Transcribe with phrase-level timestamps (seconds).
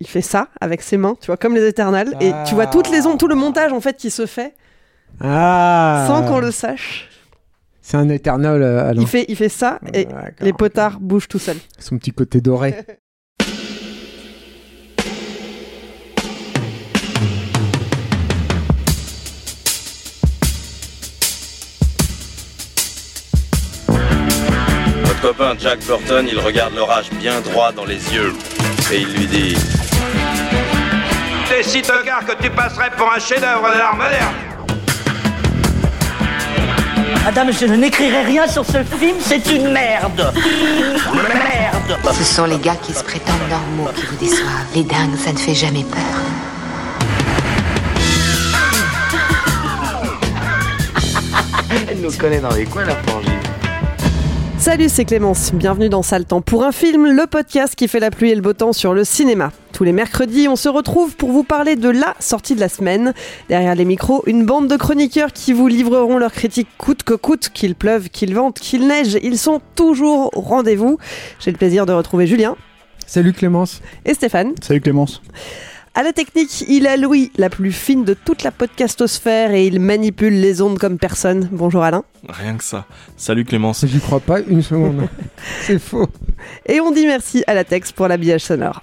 [0.00, 2.88] Il fait ça avec ses mains, tu vois, comme les éternels, et tu vois toutes
[2.90, 4.54] les ondes, tout le montage en fait qui se fait
[5.20, 7.08] Ah sans qu'on le sache.
[7.82, 8.92] C'est un éternel, euh.
[8.96, 10.22] Il fait, il fait ça et D'accord.
[10.40, 11.56] les potards bougent tout seuls.
[11.78, 12.74] Son petit côté doré.
[25.04, 28.32] Votre copain Jack Burton, il regarde l'orage bien droit dans les yeux.
[28.92, 29.56] Et il lui dit
[31.48, 34.34] T'es si tocard que tu passerais pour un chef-d'œuvre de l'art moderne.
[37.24, 40.32] Madame, je n'écrirai rien sur ce film, c'est une merde.
[41.14, 41.98] Merde.
[42.12, 44.66] Ce sont les gars qui se prétendent normaux qui vous déçoivent.
[44.74, 46.00] Les dingues, ça ne fait jamais peur.
[51.90, 53.37] Elle nous connaît dans les coins, la frangine.
[54.58, 55.52] Salut, c'est Clémence.
[55.54, 58.40] Bienvenue dans Sale Temps pour un film, le podcast qui fait la pluie et le
[58.40, 59.52] beau temps sur le cinéma.
[59.72, 63.14] Tous les mercredis, on se retrouve pour vous parler de la sortie de la semaine.
[63.48, 67.50] Derrière les micros, une bande de chroniqueurs qui vous livreront leurs critiques coûte que coûte,
[67.54, 69.16] qu'il pleuve, qu'il vente, qu'il neige.
[69.22, 70.98] Ils sont toujours au rendez-vous.
[71.38, 72.56] J'ai le plaisir de retrouver Julien
[73.06, 73.80] Salut Clémence.
[74.04, 74.52] et Stéphane.
[74.60, 75.22] Salut Clémence.
[75.98, 79.80] À la technique, il a Louis, la plus fine de toute la podcastosphère, et il
[79.80, 81.48] manipule les ondes comme personne.
[81.50, 82.04] Bonjour Alain.
[82.28, 82.86] Rien que ça.
[83.16, 83.84] Salut Clémence.
[83.84, 85.08] J'y crois pas une seconde.
[85.62, 86.06] C'est faux.
[86.66, 88.80] Et on dit merci à la Tex pour l'habillage sonore.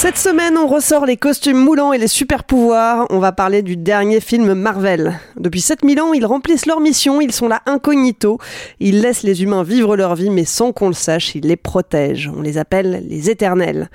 [0.00, 3.08] Cette semaine, on ressort les costumes moulants et les super pouvoirs.
[3.10, 5.18] On va parler du dernier film Marvel.
[5.36, 8.38] Depuis 7000 ans, ils remplissent leur mission, ils sont là incognito.
[8.78, 12.30] Ils laissent les humains vivre leur vie, mais sans qu'on le sache, ils les protègent.
[12.32, 13.90] On les appelle les éternels.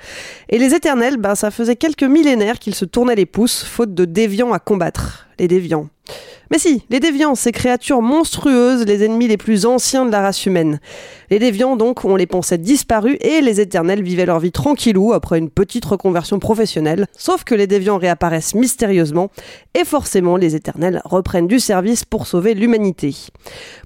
[0.50, 4.04] Et les éternels, ben, ça faisait quelques millénaires qu'ils se tournaient les pouces, faute de
[4.04, 5.26] déviants à combattre.
[5.38, 5.88] Les déviants.
[6.50, 10.46] Mais si, les déviants, ces créatures monstrueuses, les ennemis les plus anciens de la race
[10.46, 10.80] humaine.
[11.30, 15.38] Les déviants, donc, on les pensait disparus et les éternels vivaient leur vie tranquillou après
[15.38, 17.06] une petite reconversion professionnelle.
[17.16, 19.30] Sauf que les déviants réapparaissent mystérieusement
[19.74, 23.14] et forcément les éternels reprennent du service pour sauver l'humanité.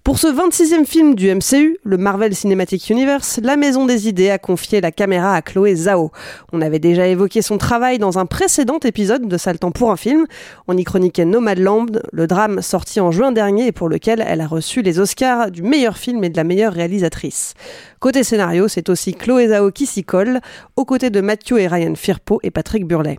[0.03, 4.39] Pour ce 26e film du MCU, le Marvel Cinematic Universe, la Maison des Idées a
[4.39, 6.11] confié la caméra à Chloé Zhao.
[6.53, 9.97] On avait déjà évoqué son travail dans un précédent épisode de Sale Temps pour un
[9.97, 10.27] film.
[10.67, 14.47] On y chroniquait Nomadland, le drame sorti en juin dernier et pour lequel elle a
[14.47, 17.55] reçu les Oscars du meilleur film et de la meilleure réalisatrice.
[18.01, 20.41] Côté scénario, c'est aussi Chloé Zhao qui s'y colle,
[20.77, 23.19] aux côtés de Matthew et Ryan Firpo et Patrick Burley.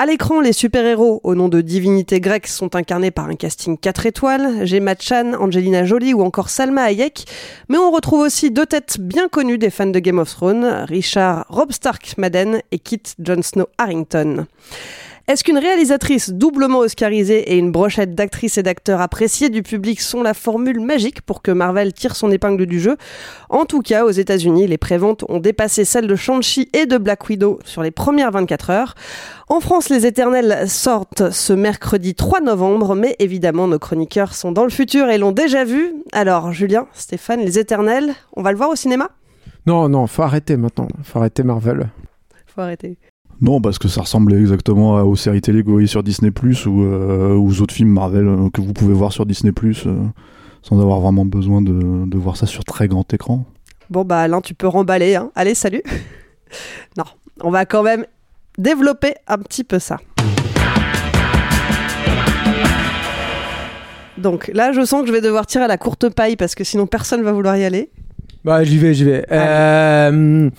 [0.00, 4.06] À l'écran, les super-héros au nom de divinités grecques sont incarnés par un casting 4
[4.06, 7.24] étoiles, Gemma Chan, Angelina Jolie ou encore Salma Hayek,
[7.68, 11.46] mais on retrouve aussi deux têtes bien connues des fans de Game of Thrones, Richard
[11.48, 14.46] Rob Stark Madden et Kit Jon Snow Harrington.
[15.28, 20.22] Est-ce qu'une réalisatrice doublement oscarisée et une brochette d'actrices et d'acteurs appréciés du public sont
[20.22, 22.96] la formule magique pour que Marvel tire son épingle du jeu?
[23.50, 27.28] En tout cas, aux États-Unis, les préventes ont dépassé celles de Shang-Chi et de Black
[27.28, 28.94] Widow sur les premières 24 heures.
[29.50, 34.64] En France, les Éternels sortent ce mercredi 3 novembre, mais évidemment, nos chroniqueurs sont dans
[34.64, 35.92] le futur et l'ont déjà vu.
[36.12, 39.10] Alors, Julien, Stéphane, les Éternels, on va le voir au cinéma?
[39.66, 40.88] Non, non, faut arrêter maintenant.
[41.02, 41.90] Faut arrêter Marvel.
[42.46, 42.96] Faut arrêter.
[43.40, 46.66] Non, parce que ça ressemblait exactement aux séries télé que vous voyez sur Disney Plus
[46.66, 49.94] ou euh, aux autres films Marvel euh, que vous pouvez voir sur Disney Plus euh,
[50.62, 53.44] sans avoir vraiment besoin de, de voir ça sur très grand écran.
[53.90, 55.14] Bon bah Alain, tu peux remballer.
[55.14, 55.30] Hein.
[55.36, 55.82] Allez, salut.
[56.96, 57.04] non,
[57.40, 58.06] on va quand même
[58.58, 59.98] développer un petit peu ça.
[64.18, 66.64] Donc là, je sens que je vais devoir tirer à la courte paille parce que
[66.64, 67.90] sinon personne va vouloir y aller.
[68.44, 69.24] Bah, j'y vais, j'y vais.
[69.30, 70.50] Euh,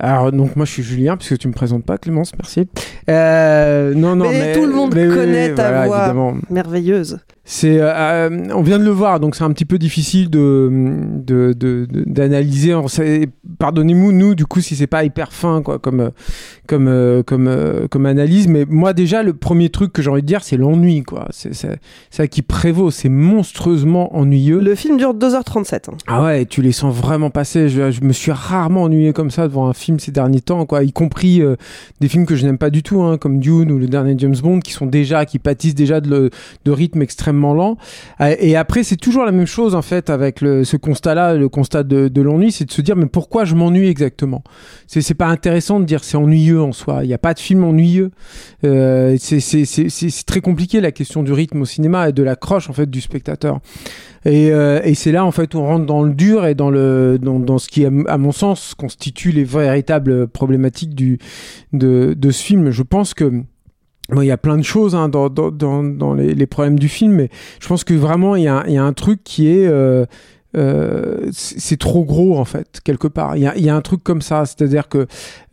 [0.00, 2.68] Alors donc moi je suis Julien puisque tu me présentes pas Clémence, merci.
[3.10, 6.34] Euh, non non mais, mais tout le monde mais connaît oui, ta voilà, voix évidemment.
[6.50, 7.18] merveilleuse.
[7.50, 10.70] C'est, euh, on vient de le voir, donc c'est un petit peu difficile de
[11.24, 11.54] de-
[12.06, 12.74] d'analyser.
[13.58, 16.10] Pardonnez-nous, nous, du coup, si c'est pas hyper fin, quoi, comme euh,
[16.66, 18.48] comme euh, comme euh, comme analyse.
[18.48, 21.26] Mais moi, déjà, le premier truc que j'ai envie de dire, c'est l'ennui, quoi.
[21.30, 21.54] C'est
[22.10, 22.90] ça qui prévaut.
[22.90, 24.60] C'est monstrueusement ennuyeux.
[24.60, 25.90] Le film dure 2h37.
[25.90, 25.94] hein.
[26.06, 27.70] Ah ouais, tu les sens vraiment passer.
[27.70, 30.84] Je, je me suis rarement ennuyé comme ça devant un film ces derniers temps, quoi.
[30.84, 31.56] Y compris euh,
[32.00, 34.36] des films que je n'aime pas du tout, hein, comme Dune ou le dernier James
[34.42, 36.30] Bond, qui sont déjà, qui pâtissent déjà de, le-
[36.64, 37.76] de rythme extrêmement lent.
[38.20, 41.84] Euh, Et après, c'est toujours la même chose en fait avec ce constat-là, le constat
[41.84, 44.42] de, l'ennui, c'est de se dire mais pourquoi je m'ennuie exactement?
[44.86, 47.04] C'est c'est pas intéressant de dire c'est ennuyeux en soi.
[47.04, 48.10] Il n'y a pas de film ennuyeux.
[48.64, 52.90] Euh, c'est très compliqué la question du rythme au cinéma et de l'accroche en fait
[52.90, 53.60] du spectateur.
[54.24, 57.18] Et, euh, et c'est là en fait on rentre dans le dur et dans le
[57.20, 61.18] dans, dans ce qui à mon sens constitue les véritables problématiques du
[61.72, 62.70] de, de ce film.
[62.70, 63.44] Je pense que
[64.10, 66.78] Bon, il y a plein de choses hein, dans, dans, dans, dans les, les problèmes
[66.78, 67.28] du film, mais
[67.60, 70.06] je pense que vraiment il y a, il y a un truc qui est euh,
[70.56, 73.36] euh, c'est trop gros en fait quelque part.
[73.36, 75.06] Il y a, y a un truc comme ça, c'est-à-dire que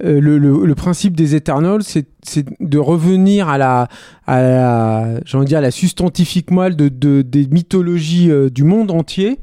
[0.03, 3.87] euh, le, le, le principe des Eternals, c'est c'est de revenir à la
[4.25, 8.49] à la j'ai envie de dire à la substantifique moelle de, de des mythologies euh,
[8.49, 9.39] du monde entier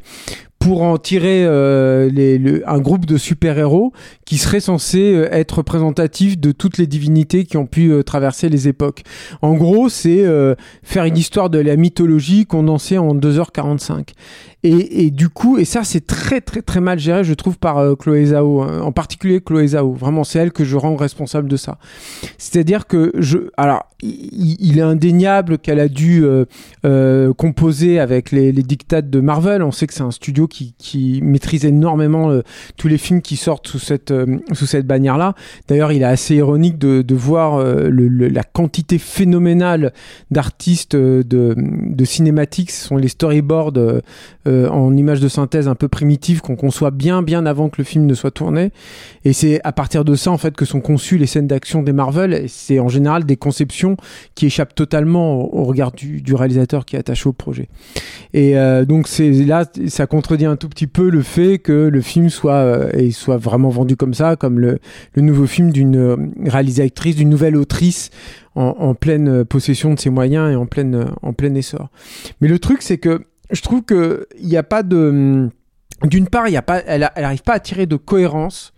[0.63, 3.93] pour en tirer euh, un groupe de super-héros
[4.25, 8.49] qui serait censé euh, être représentatif de toutes les divinités qui ont pu euh, traverser
[8.49, 9.03] les époques.
[9.43, 10.25] En gros, c'est
[10.83, 14.11] faire une histoire de la mythologie condensée en 2h45.
[14.65, 17.97] Et, et du coup, et ça c'est très très très mal géré, je trouve, par
[17.99, 19.93] Chloé Zhao, hein, en particulier Chloé Zhao.
[19.93, 21.79] Vraiment, c'est elle que je rends responsable de ça.
[22.39, 26.25] C'est-à-dire que je, alors, il, est indéniable qu'elle a dû
[27.37, 29.63] composer avec les, les dictates de Marvel.
[29.63, 32.43] On sait que c'est un studio qui, maîtrise énormément euh,
[32.77, 35.35] tous les films qui sortent sous cette euh, cette bannière-là.
[35.69, 39.93] D'ailleurs, il est assez ironique de, voir euh, la quantité phénoménale
[40.31, 43.73] d'artistes de, cinématiques, ce sont les storyboards
[44.47, 48.07] en images de synthèse un peu primitives qu'on conçoit bien bien avant que le film
[48.07, 48.73] ne soit tourné.
[49.25, 51.93] Et c'est à partir de ça en fait que sont conçues les scènes d'action des
[51.93, 52.45] Marvel.
[52.49, 53.97] C'est en général des conceptions
[54.35, 57.69] qui échappent totalement au, regard du, du réalisateur qui est attaché au projet.
[58.35, 58.55] Et
[58.87, 62.55] donc c'est là, ça contredit un tout petit peu le fait que le film soit
[62.55, 64.79] euh, et soit vraiment vendu comme ça, comme le,
[65.15, 66.17] le nouveau film d'une euh,
[66.47, 68.11] réalisatrice, d'une nouvelle autrice
[68.55, 71.89] en, pleine euh, possession de ses moyens et en pleine en plein essor.
[72.41, 75.49] Mais le truc c'est que je trouve que il n'y a pas de
[76.05, 78.73] d'une part y a pas elle, a- elle arrive pas à tirer de cohérence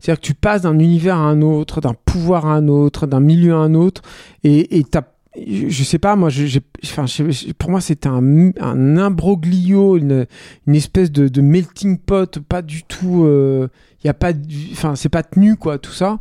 [0.00, 3.20] c'est-à-dire que tu passes d'un univers à un autre, d'un pouvoir à un autre, d'un
[3.20, 4.02] milieu à un autre,
[4.42, 5.00] et et t'as
[5.36, 10.26] je je sais pas, moi, j'ai- enfin, je- pour moi, c'était un, un imbroglio, une,
[10.66, 13.26] une espèce de, de melting pot, pas du tout.
[13.26, 14.32] Il y a pas,
[14.72, 16.18] enfin, c'est pas tenu, quoi, tout ça.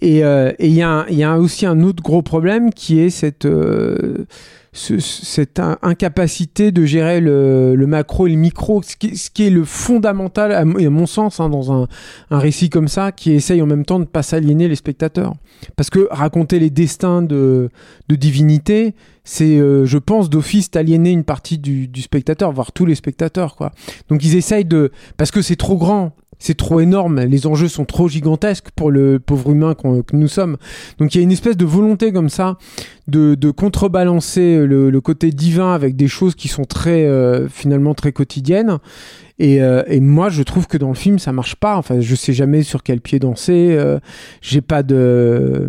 [0.00, 3.10] Et euh, et il y, il y a aussi un autre gros problème qui est
[3.10, 4.26] cette, euh,
[4.74, 9.64] ce- cette in- incapacité de gérer le, macro et le micro, ce qui, est le
[9.64, 11.86] fondamental, à, mon- sens, hein, dans un,
[12.30, 15.34] un récit comme ça, qui essaye en même temps de ne pas s'aliéner les spectateurs.
[15.76, 17.70] Parce que raconter les destins de,
[18.08, 22.84] de divinités, c'est, euh, je pense, d'office d'aliéner une partie du, du spectateur, voire tous
[22.84, 23.70] les spectateurs, quoi.
[24.10, 27.84] Donc ils essayent de, parce que c'est trop grand, c'est trop énorme, les enjeux sont
[27.84, 30.56] trop gigantesques pour le pauvre humain que nous sommes.
[30.98, 32.58] Donc il y a une espèce de volonté comme ça
[33.08, 38.78] de, contrebalancer le, côté divin avec des choses qui sont très euh, finalement très quotidiennes.
[39.38, 41.76] Et, euh, et moi, je trouve que dans le film, ça marche pas.
[41.76, 43.74] Enfin, je sais jamais sur quel pied danser.
[43.78, 43.98] euh,
[44.40, 45.68] j'ai pas de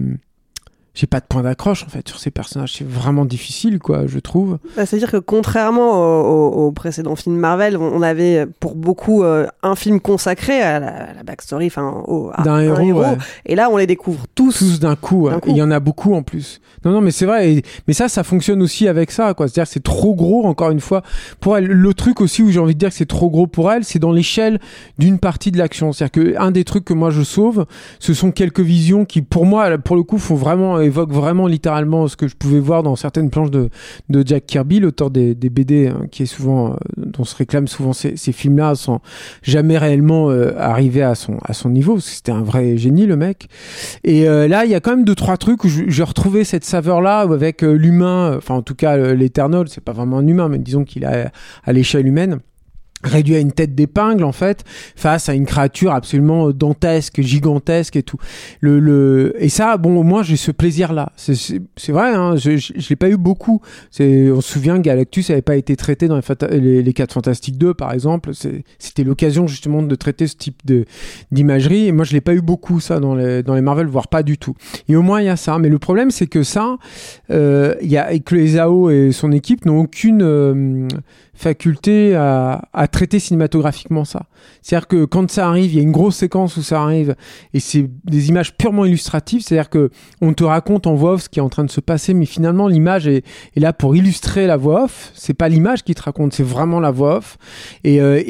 [0.95, 2.73] j'ai pas de point d'accroche en fait sur ces personnages.
[2.77, 4.57] C'est vraiment difficile, quoi, je trouve.
[4.75, 9.45] Bah, C'est-à-dire que contrairement au, au- au précédent film Marvel, on avait pour beaucoup euh,
[9.61, 12.03] un film consacré à la, à la backstory, enfin
[12.43, 13.17] D'un un héros, ouais.
[13.45, 14.57] Et là, on les découvre tous.
[14.59, 16.61] tous d'un coup, il y en a beaucoup en plus.
[16.83, 17.51] Non, non, mais c'est vrai.
[17.51, 19.47] et- mais ça, ça fonctionne aussi avec ça, quoi.
[19.47, 21.01] C'est-à-dire, que c'est trop gros, encore une fois,
[21.41, 21.65] pour elle.
[21.65, 23.99] Le truc aussi où j'ai envie de dire que c'est trop gros pour elle, c'est
[23.99, 24.59] dans l'échelle
[24.97, 25.91] d'une partie de l'action.
[25.91, 27.65] C'est-à-dire que un des trucs que moi je sauve,
[27.99, 32.07] ce sont quelques visions qui, pour moi, pour le coup, font vraiment évoquent vraiment littéralement
[32.07, 33.69] ce que je pouvais voir dans certaines planches de,
[34.09, 37.67] de Jack Kirby, l'auteur des, des BD, hein, qui est souvent, euh, dont se réclament
[37.67, 39.01] souvent ces, ces films-là, sans
[39.41, 41.95] jamais réellement euh, arriver à son à son niveau.
[41.95, 43.47] parce que C'était un vrai génie, le mec.
[44.03, 46.65] Et euh, là, il y a quand même deux trois trucs où j'ai retrouvé cette
[46.65, 50.27] saveur là avec euh, l'humain, euh, enfin en tout cas l'Eternal, c'est pas vraiment un
[50.27, 51.27] humain, mais disons qu'il est
[51.63, 52.39] à l'échelle humaine.
[53.05, 54.63] Réduit à une tête d'épingle en fait
[54.95, 58.17] face à une créature absolument dantesque gigantesque et tout.
[58.59, 61.35] Le, le et ça bon au moins j'ai ce plaisir là c'est
[61.77, 63.61] c'est vrai hein, je, je, je l'ai pas eu beaucoup.
[63.91, 67.13] C'est on se souvient que Galactus avait pas été traité dans les, les, les 4
[67.13, 68.31] Fantastiques 2 par exemple.
[68.79, 70.85] C'était l'occasion justement de traiter ce type de
[71.31, 71.87] d'imagerie.
[71.87, 74.23] Et moi je l'ai pas eu beaucoup ça dans les dans les Marvel voire pas
[74.23, 74.55] du tout.
[74.87, 75.57] Et au moins il y a ça.
[75.59, 76.77] Mais le problème c'est que ça
[77.31, 80.87] euh, il y a et que les AO et son équipe n'ont aucune euh,
[81.33, 84.27] faculté à, à traiter cinématographiquement ça.
[84.61, 87.13] C'est-à-dire que quand ça arrive, il y a une grosse séquence où ça arrive
[87.53, 89.41] et c'est des images purement illustratives.
[89.41, 89.89] C'est-à-dire que
[90.21, 92.25] on te raconte en voix off ce qui est en train de se passer, mais
[92.25, 93.23] finalement l'image est,
[93.57, 95.11] là pour illustrer la voix off.
[95.13, 97.37] C'est pas l'image qui te raconte, c'est vraiment la voix off.
[97.83, 98.21] Et, euh,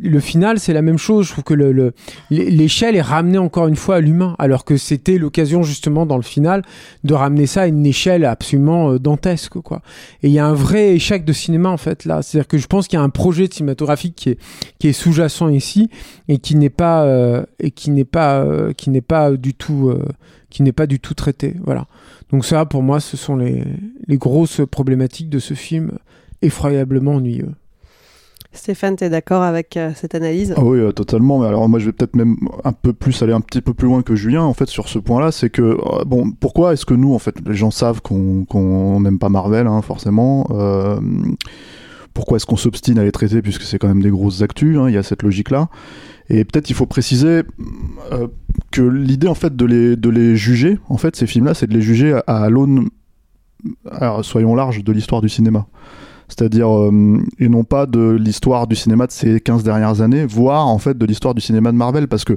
[0.00, 1.26] le final, c'est la même chose.
[1.26, 1.92] Je trouve que le- le-
[2.30, 6.22] l'échelle est ramenée encore une fois à l'humain, alors que c'était l'occasion justement dans le
[6.22, 6.62] final
[7.02, 9.82] de ramener ça à une échelle absolument euh, dantesque, quoi.
[10.22, 12.22] Et il y a un vrai échec de cinéma en fait là.
[12.22, 13.48] C'est-à-dire que je pense qu'il y a un projet
[13.96, 14.38] qui est,
[14.78, 15.90] qui est sous-jacent ici
[16.28, 19.88] et qui n'est pas euh, et qui n'est pas euh, qui n'est pas du tout
[19.88, 20.04] euh,
[20.50, 21.56] qui n'est pas du tout traité.
[21.64, 21.86] Voilà.
[22.30, 23.64] Donc ça pour moi ce sont les,
[24.06, 25.92] les grosses problématiques de ce film
[26.42, 27.52] effroyablement ennuyeux.
[28.52, 30.54] Stéphane, t'es d'accord avec euh, cette analyse?
[30.56, 31.40] Ah oui, euh, totalement.
[31.40, 33.86] Mais alors moi, je vais peut-être même un peu plus aller un petit peu plus
[33.86, 35.30] loin que Julien en fait sur ce point-là.
[35.30, 39.00] C'est que euh, bon, pourquoi est-ce que nous, en fait, les gens savent qu'on qu'on
[39.00, 40.46] n'aime pas Marvel, hein, forcément.
[42.16, 44.78] Pourquoi est-ce qu'on s'obstine à les traiter puisque c'est quand même des grosses actus.
[44.78, 45.68] hein, Il y a cette logique-là.
[46.30, 47.42] Et peut-être il faut préciser
[48.10, 48.28] euh,
[48.70, 52.14] que l'idée en fait de les juger, en fait, ces films-là, c'est de les juger
[52.26, 52.88] à, à l'aune,
[54.22, 55.66] soyons larges, de l'histoire du cinéma
[56.28, 60.66] c'est-à-dire euh, et non pas de l'histoire du cinéma de ces 15 dernières années, voire
[60.66, 62.36] en fait de l'histoire du cinéma de Marvel, parce que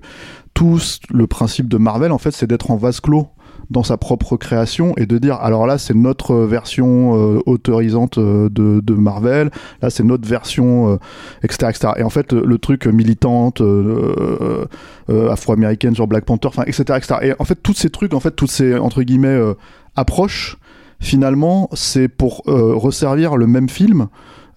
[0.54, 3.30] tout le principe de Marvel en fait c'est d'être en vase clos
[3.70, 8.50] dans sa propre création et de dire alors là c'est notre version euh, autorisante euh,
[8.50, 10.98] de, de Marvel, là c'est notre version euh,
[11.44, 14.66] etc etc et en fait le, truc militante euh,
[15.10, 18.20] euh, afro-américaine sur Black Panther enfin etc etc et en fait tous ces trucs en
[18.20, 19.54] fait toutes ces entre guillemets euh,
[19.96, 20.58] approches
[21.00, 24.08] finalement, c'est pour euh, resservir le même film,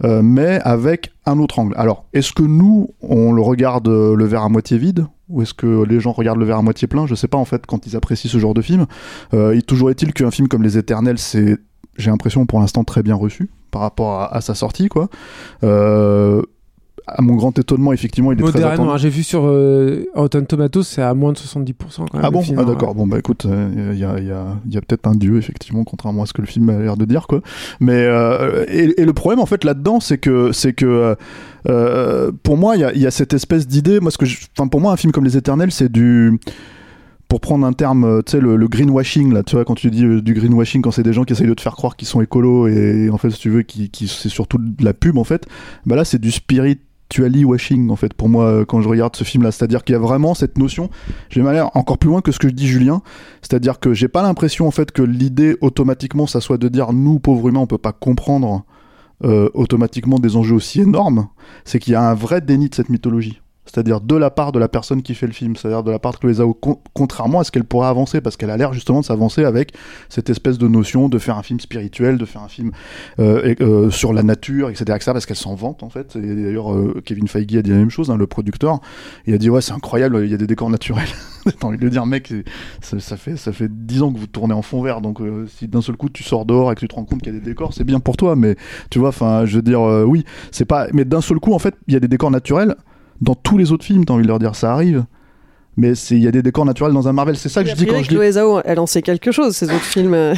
[0.04, 1.75] euh, mais avec un autre angle.
[1.76, 5.06] Alors, est-ce que nous, on le regarde euh, le verre à moitié vide?
[5.28, 7.06] Ou est-ce que les gens regardent le verre à moitié plein?
[7.06, 8.87] Je sais pas en fait quand ils apprécient ce genre de film.
[9.32, 11.56] Euh, toujours est-il qu'un film comme Les Éternels, c'est,
[11.97, 15.09] j'ai l'impression pour l'instant très bien reçu par rapport à, à sa sortie, quoi.
[15.64, 16.42] Euh,
[17.14, 18.90] à mon grand étonnement, effectivement, il est très Modérément, attendu.
[18.90, 22.23] hein, j'ai vu sur euh, Rotten Tomatoes, c'est à moins de 70% quand même.
[22.25, 22.95] Ah bon film, Ah hein, d'accord.
[22.95, 26.23] Bon bah écoute, il y a, y a, y a peut-être un dieu effectivement, contrairement
[26.23, 27.40] à ce que le film a l'air de dire quoi.
[27.81, 31.16] Mais euh, et, et le problème en fait là-dedans, c'est que c'est que
[31.69, 34.00] euh, pour moi il y a, y a cette espèce d'idée.
[34.00, 34.25] Moi ce que,
[34.59, 36.38] enfin pour moi un film comme Les Éternels, c'est du
[37.28, 39.90] pour prendre un terme, euh, tu sais, le, le greenwashing, là, tu vois, quand tu
[39.90, 42.07] dis euh, du greenwashing, quand c'est des gens qui essayent de te faire croire qu'ils
[42.07, 45.16] sont écolos et, en fait, si tu veux, qui, qui c'est surtout de la pub,
[45.16, 45.47] en fait,
[45.87, 46.31] bah là, c'est du
[47.12, 49.52] spiritually washing, en fait, pour moi, euh, quand je regarde ce film-là.
[49.52, 50.90] C'est-à-dire qu'il y a vraiment cette notion,
[51.31, 53.02] vais aller encore plus loin que ce que je dis Julien,
[53.42, 57.19] c'est-à-dire que j'ai pas l'impression, en fait, que l'idée, automatiquement, ça soit de dire, nous,
[57.19, 58.64] pauvres humains, on peut pas comprendre
[59.25, 61.28] euh, automatiquement des enjeux aussi énormes,
[61.64, 64.59] c'est qu'il y a un vrai déni de cette mythologie c'est-à-dire de la part de
[64.59, 67.52] la personne qui fait le film, c'est-à-dire de la part de con- contrairement à ce
[67.52, 69.73] qu'elle pourrait avancer, parce qu'elle a l'air justement de s'avancer avec
[70.09, 72.73] cette espèce de notion de faire un film spirituel, de faire un film
[73.19, 76.16] euh, euh, sur la nature, etc., etc., parce qu'elle s'en vante en fait.
[76.16, 78.81] Et d'ailleurs, euh, Kevin Feige a dit la même chose, hein, le producteur.
[79.26, 81.09] Il a dit ouais, c'est incroyable, il y a des décors naturels.
[81.59, 82.33] T'as envie de dire, mec,
[82.81, 85.47] ça, ça fait ça fait dix ans que vous tournez en fond vert, donc euh,
[85.47, 87.37] si d'un seul coup tu sors dehors et que tu te rends compte qu'il y
[87.37, 88.57] a des décors, c'est bien pour toi, mais
[88.90, 91.59] tu vois, enfin, je veux dire, euh, oui, c'est pas, mais d'un seul coup, en
[91.59, 92.76] fait, il y a des décors naturels
[93.23, 95.05] dans tous les autres films, t'as envie de leur dire, ça arrive.
[95.79, 97.87] Mais il y a des décors naturels dans un Marvel, c'est ça que je dis
[97.87, 98.33] quand je dis.
[98.33, 100.35] Zhao, elle en sait quelque chose, ces autres films.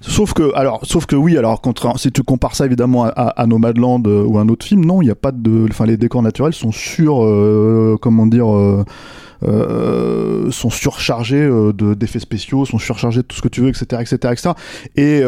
[0.00, 3.28] Sauf que, alors, sauf que oui, alors, contra- si tu compares ça évidemment à, à,
[3.42, 5.96] à Nomadland euh, ou un autre film, non, il n'y a pas de, enfin, les
[5.96, 12.78] décors naturels sont sur, euh, comment dire, euh, sont surchargés euh, de d'effets spéciaux, sont
[12.78, 14.50] surchargés de tout ce que tu veux, etc., etc., etc.
[14.96, 15.22] Et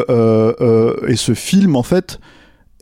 [1.11, 2.19] et ce film, en fait,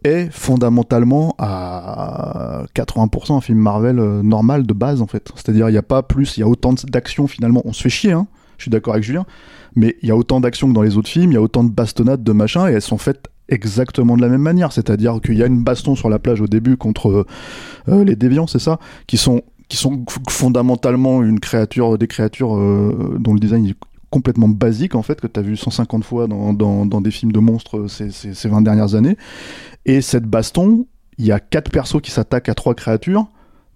[0.05, 5.31] est fondamentalement à 80% un film Marvel euh, normal de base en fait.
[5.35, 7.63] C'est-à-dire il n'y a pas plus, il y a autant d'actions finalement.
[7.65, 8.27] On se fait chier, hein.
[8.57, 9.27] Je suis d'accord avec Julien,
[9.75, 11.65] mais il y a autant d'actions que dans les autres films, il y a autant
[11.65, 14.73] de bastonnades, de machins, et elles sont faites exactement de la même manière.
[14.73, 17.27] C'est-à-dire qu'il y a une baston sur la plage au début contre
[17.89, 23.17] euh, les déviants, c'est ça, qui sont qui sont fondamentalement une créature, des créatures euh,
[23.19, 23.77] dont le design est
[24.15, 27.33] complètement basique en fait que tu as vu 150 fois dans, dans, dans des films
[27.33, 29.17] de monstres ces, ces, ces 20 dernières années
[29.87, 30.87] et cette baston
[31.19, 33.27] il y a quatre persos qui s'attaquent à trois créatures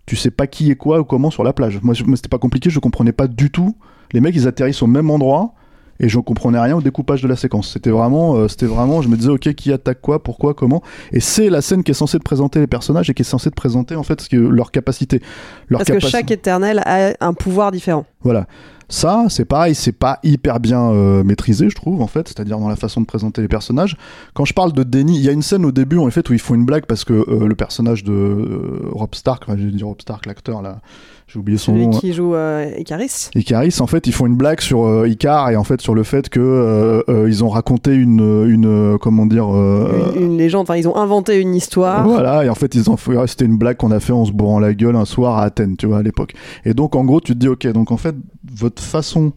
[0.06, 2.70] tu sais pas qui est quoi ou comment sur la plage moi, c'était pas compliqué
[2.70, 3.74] je comprenais pas du tout
[4.12, 5.54] les mecs ils atterrissent au même endroit
[6.00, 7.72] et je comprenais rien au découpage de la séquence.
[7.72, 10.80] C'était vraiment, euh, c'était vraiment, je me disais ok qui attaque quoi, pourquoi, comment.
[11.12, 13.50] Et c'est la scène qui est censée te présenter les personnages et qui est censée
[13.50, 15.20] te présenter en fait ce que, leur capacité.
[15.68, 18.06] Leur Parce que chaque éternel a un pouvoir différent.
[18.22, 18.46] Voilà.
[18.90, 22.68] Ça, c'est pareil, c'est pas hyper bien euh, maîtrisé, je trouve, en fait, c'est-à-dire dans
[22.70, 23.96] la façon de présenter les personnages.
[24.32, 26.32] Quand je parle de déni, il y a une scène au début, en fait, où
[26.32, 29.70] ils font une blague parce que euh, le personnage de euh, Rob Stark, enfin, vais
[29.70, 30.80] dire Rob Stark, l'acteur, là,
[31.26, 31.98] j'ai oublié son Celui nom.
[31.98, 33.28] qui joue euh, Icaris.
[33.34, 36.30] Icaris, en fait, ils font une blague sur Icar et en fait sur le fait
[36.30, 41.38] que ils ont raconté une, une comment dire, Une, une légende, enfin ils ont inventé
[41.38, 42.08] une histoire.
[42.08, 44.32] voilà, et en fait, ils ont fait, c'était une blague qu'on a fait en se
[44.32, 46.32] bourrant la gueule un soir à Athènes, tu vois, à l'époque.
[46.64, 48.14] Et donc, en gros, tu te dis, ok, donc en fait,
[48.50, 49.32] votre façon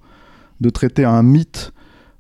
[0.62, 1.74] de traiter un mythe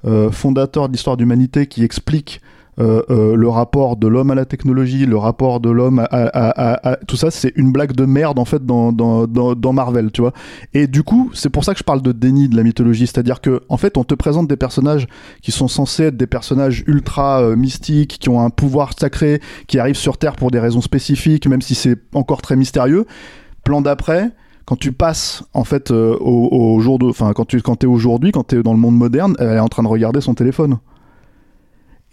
[0.03, 2.41] euh, fondateur de l'histoire d'humanité qui explique
[2.79, 7.17] euh, euh, le rapport de l'homme à la technologie, le rapport de l'homme à, tout
[7.17, 10.33] ça, c'est une blague de merde en fait dans, dans, Marvel, tu vois.
[10.73, 13.41] Et du coup, c'est pour ça que je parle de déni de la mythologie, c'est-à-dire
[13.41, 15.05] que en fait, on te présente des personnages
[15.43, 19.95] qui sont censés être des personnages ultra mystiques, qui ont un pouvoir sacré, qui arrivent
[19.95, 23.05] sur Terre pour des raisons spécifiques, même si c'est encore très mystérieux.
[23.63, 24.31] Plan d'après,
[24.71, 28.63] quand tu passes en fait euh, au, jour de, enfin quand tu aujourd'hui, quand t'es
[28.63, 30.77] dans le monde moderne, elle est en train de regarder son téléphone.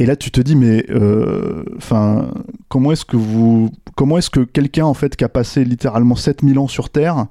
[0.01, 1.63] Et là, tu te dis, mais euh,
[2.69, 6.59] comment est-ce que vous, comment est-ce que quelqu'un en fait qui a passé littéralement 7000
[6.59, 7.27] ans sur Terre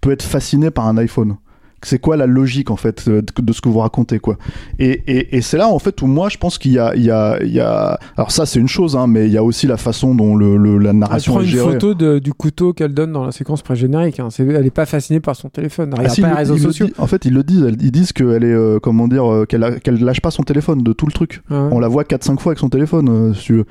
[0.00, 1.36] peut être fasciné par un iPhone?
[1.82, 4.36] C'est quoi la logique en fait euh, de, ce que vous racontez quoi?
[4.80, 7.02] Et, et, et c'est là en fait où moi je pense qu'il y a, il
[7.04, 9.44] y a, il y a, alors ça c'est une chose, hein, mais il y a
[9.44, 11.72] aussi la façon dont le, le- la Elle narration prend est une gérée.
[11.74, 14.18] photo de- du couteau qu'elle donne dans la séquence pré-générique.
[14.20, 14.28] hein.
[14.38, 15.94] Elle est pas fascinée par son téléphone.
[15.98, 16.86] Elle Ah, si, pas les le- réseaux sociaux.
[16.98, 17.66] en fait, ils le disent.
[17.80, 21.06] Ils disent qu'elle est, euh, comment dire, euh, qu'elle lâche pas son téléphone de tout
[21.06, 21.42] le truc.
[21.50, 21.68] Ah ouais.
[21.72, 23.64] On la voit 4-5 fois avec son téléphone, euh, si tu veux.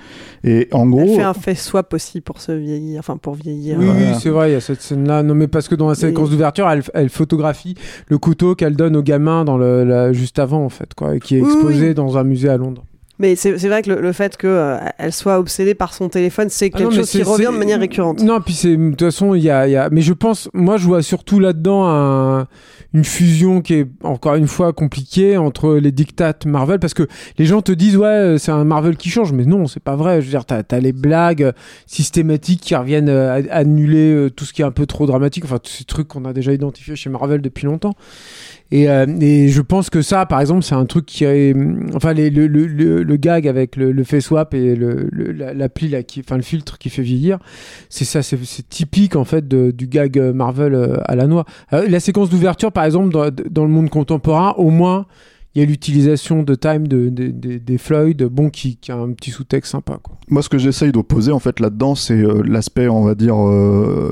[0.46, 1.02] Et en gros.
[1.02, 3.78] Elle fait un fait swap aussi pour se vieillir, enfin pour vieillir.
[3.80, 5.24] Oui, euh, oui, c'est vrai, il y a cette scène-là.
[5.24, 7.76] Non, mais parce que dans la séquence d'ouverture, elle, elle photographie
[8.08, 11.20] le couteau qu'elle donne au gamin dans le, la- juste avant, en fait, quoi, et
[11.20, 11.94] qui est exposé oui.
[11.94, 12.84] dans un musée à Londres.
[13.20, 16.78] Mais c'est vrai que le, le fait qu'elle soit obsédée par son téléphone, c'est Ah
[16.78, 18.22] quelque non, chose qui revient de manière récurrente.
[18.22, 20.86] Non, puis c'est de toute façon, il y y a- mais je pense, moi, je
[20.86, 22.48] vois surtout là-dedans un-
[22.94, 27.46] une fusion qui est encore une fois compliquée entre les dictates Marvel, parce que les
[27.46, 30.22] gens te disent ouais, c'est un Marvel qui change, mais non, c'est pas vrai.
[30.22, 31.54] Je veux dire, t'as as les blagues
[31.86, 35.60] systématiques qui reviennent euh, annuler euh, tout ce qui est un peu trop dramatique, enfin
[35.60, 37.96] tous ces trucs qu'on a déjà identifiés chez Marvel depuis longtemps.
[38.72, 41.56] Et, euh, et je pense que ça, par exemple, c'est un truc qui est,
[41.96, 47.40] enfin, le, gag avec le, face swap et l'appli enfin, le filtre qui fait vieillir,
[47.90, 48.38] c'est ça, c'est,
[48.70, 51.46] typique en fait du gag euh, Marvel euh, à la noix.
[51.72, 53.10] La séquence d'ouverture, par exemple,
[53.50, 55.06] dans, le monde contemporain, au moins,
[55.56, 59.14] il y a l'utilisation de time de, de- de- des Floyd, bon, qui, a un
[59.14, 59.98] petit sous-texte sympa.
[60.04, 60.18] Quoi.
[60.28, 63.38] Moi, ce que j'essaye d'opposer en fait là-dedans, c'est l'aspect, on va dire,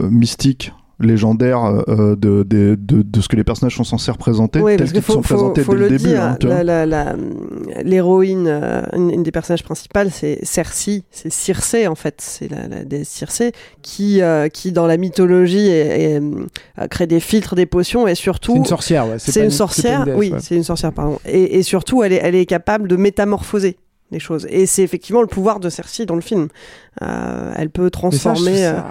[0.10, 4.72] mystique légendaire euh, de, de, de, de ce que les personnages sont censés représenter Oui,
[4.74, 6.38] tels parce qu'ils qu'il faut, sont faut, présentés faut dès le le début dire, hein,
[7.84, 12.68] l'héroïne, euh, une, une des personnages principales, c'est Cersei, c'est Circé en fait, c'est la,
[12.68, 17.56] la déesse Circé, qui, euh, qui dans la mythologie est- est, euh, crée des filtres,
[17.56, 18.54] des potions, et surtout...
[18.54, 19.16] C'est une sorcière, ouais.
[19.20, 20.40] C'est une sorcière, déesse, oui, ouais.
[20.42, 21.20] c'est une sorcière, pardon.
[21.26, 23.78] Et, et surtout, elle est, elle est capable de métamorphoser
[24.12, 24.46] les choses.
[24.50, 26.48] Et c'est effectivement le pouvoir de Cersei dans le film.
[27.02, 28.66] Euh, elle peut ça, transformer...
[28.66, 28.86] euh, ça-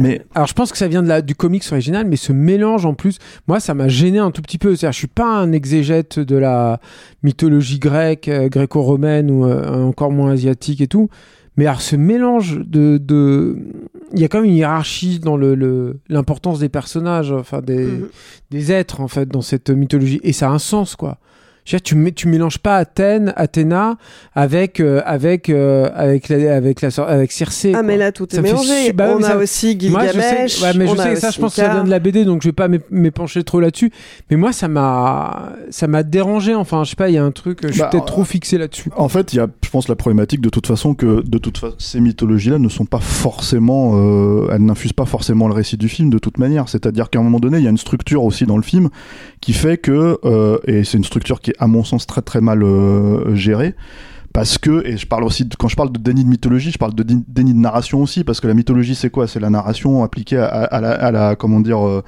[0.00, 2.84] Mais Alors je pense que ça vient de la, du comics original, mais ce mélange
[2.84, 4.74] en plus, moi ça m'a gêné un tout petit peu.
[4.74, 6.80] C'est-à-dire, je suis pas un exégète de la
[7.22, 11.08] mythologie grecque, euh, gréco-romaine ou euh, encore moins asiatique et tout.
[11.56, 13.56] Mais alors ce mélange de, de...
[14.12, 18.08] il y a quand même une hiérarchie dans le, l'importance des personnages, enfin des, Mhm.
[18.50, 21.18] des êtres en fait dans cette mythologie, et ça a un sens quoi.
[21.76, 23.96] Tu, tu mélanges pas Athènes, Athéna
[24.34, 27.70] avec euh, avec euh, avec la, avec la avec Circé.
[27.74, 27.82] Ah, quoi.
[27.82, 28.86] mais là, tout est Ça fait mélangé.
[28.86, 30.52] su- bah on a ça- aussi moi, je Gilgamesh.
[30.52, 32.42] sais, ouais, mais je sais, ça, je pense que ça vient de la BD, donc
[32.42, 33.90] je vais pas m'é- m'épancher trop là-dessus.
[34.30, 36.54] Mais moi, ça m'a, ça m'a dérangé.
[36.54, 38.24] Enfin, je sais pas, il y a un truc, je suis Bah, peut-être euh, trop
[38.24, 38.90] fixé là-dessus.
[38.96, 41.58] En fait, il y a, je pense, la problématique de toute façon que de toute
[41.58, 45.88] façon, ces mythologies-là ne sont pas forcément, euh, elles n'infusent pas forcément le récit du
[45.88, 46.68] film de toute manière.
[46.68, 48.88] C'est-à-dire qu'à un moment donné, il y a une structure aussi dans le film
[49.48, 52.42] qui fait que, euh, et c'est une structure qui est à mon sens très très
[52.42, 53.74] mal euh, gérée.
[54.34, 56.94] Parce que, et je parle aussi, quand je parle de déni de mythologie, je parle
[56.94, 59.26] de déni de narration aussi, parce que la mythologie c'est quoi?
[59.26, 62.02] C'est la narration appliquée à, la, comment dire, euh,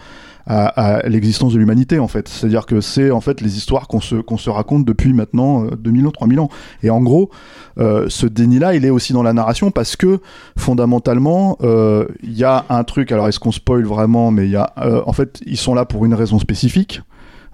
[0.44, 2.29] à, l'existence de l'humanité en fait.
[2.29, 5.70] C'est-à-dire que c'est en fait les histoires qu'on se, qu'on se raconte depuis maintenant euh,
[5.79, 6.50] 2000 ans, 3000 ans.
[6.83, 7.31] Et en gros,
[7.79, 10.20] ce déni-là, il est aussi dans la narration parce que
[10.59, 13.12] fondamentalement, il y a un truc.
[13.12, 14.74] Alors, est-ce qu'on spoil vraiment Mais il y a,
[15.07, 17.00] en fait, ils sont là pour une raison spécifique,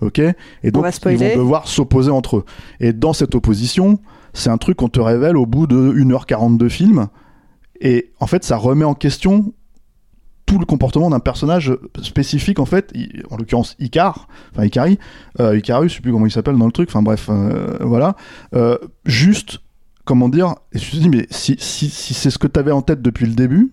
[0.00, 2.44] ok Et donc, ils vont devoir s'opposer entre eux.
[2.80, 3.98] Et dans cette opposition,
[4.32, 7.08] c'est un truc qu'on te révèle au bout de 1h40 de film.
[7.80, 9.52] Et en fait, ça remet en question
[10.46, 12.92] tout le comportement d'un personnage spécifique en fait,
[13.30, 14.98] en l'occurrence Icar, enfin Ikari,
[15.40, 18.14] euh, Icarus, je sais plus comment il s'appelle dans le truc, enfin bref, euh, voilà,
[18.54, 19.58] Euh, juste,
[20.04, 22.60] comment dire, et je me suis dit, mais si, si, si c'est ce que tu
[22.60, 23.72] avais en tête depuis le début,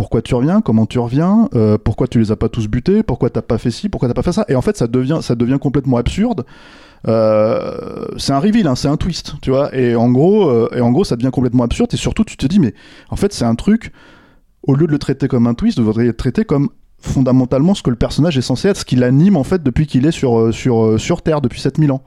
[0.00, 3.28] pourquoi tu reviens, comment tu reviens, euh, pourquoi tu les as pas tous butés, pourquoi
[3.28, 5.34] t'as pas fait ci, pourquoi t'as pas fait ça, et en fait ça devient, ça
[5.34, 6.46] devient complètement absurde.
[7.06, 10.80] Euh, c'est un reveal, hein, c'est un twist, tu vois, et en gros, euh, et
[10.80, 12.72] en gros ça devient complètement absurde, et surtout tu te dis, mais
[13.10, 13.92] en fait c'est un truc,
[14.62, 17.82] au lieu de le traiter comme un twist, vous devriez le traiter comme fondamentalement ce
[17.82, 20.52] que le personnage est censé être, ce qui l'anime en fait depuis qu'il est sur,
[20.54, 22.02] sur, sur Terre, depuis 7000 ans.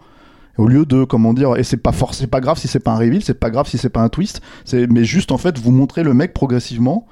[0.58, 2.92] Au lieu de, comment dire, et c'est pas forc- c'est pas grave si c'est pas
[2.94, 4.42] un reveal, c'est pas grave si c'est pas un twist,
[4.74, 7.06] mais juste en fait vous montrer le mec progressivement,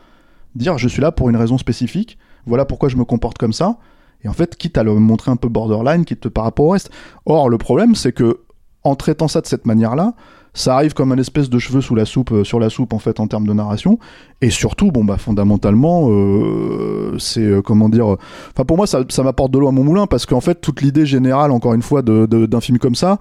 [0.56, 3.78] dire je suis là pour une raison spécifique, voilà pourquoi je me comporte comme ça,
[4.24, 6.90] et en fait quitte à le montrer un peu borderline, quitte par rapport au reste.
[7.26, 8.40] Or le problème c'est que
[8.84, 10.14] en traitant ça de cette manière-là,
[10.54, 13.00] ça arrive comme un espèce de cheveu sous la soupe, euh, sur la soupe en
[13.00, 14.00] fait en termes de narration,
[14.42, 18.08] et surtout bon bah fondamentalement euh, c'est euh, comment dire,
[18.54, 21.06] enfin pour moi ça, m'apporte de l'eau à mon moulin parce qu'en fait toute l'idée
[21.06, 23.18] générale encore une fois de- de- d'un film comme ça,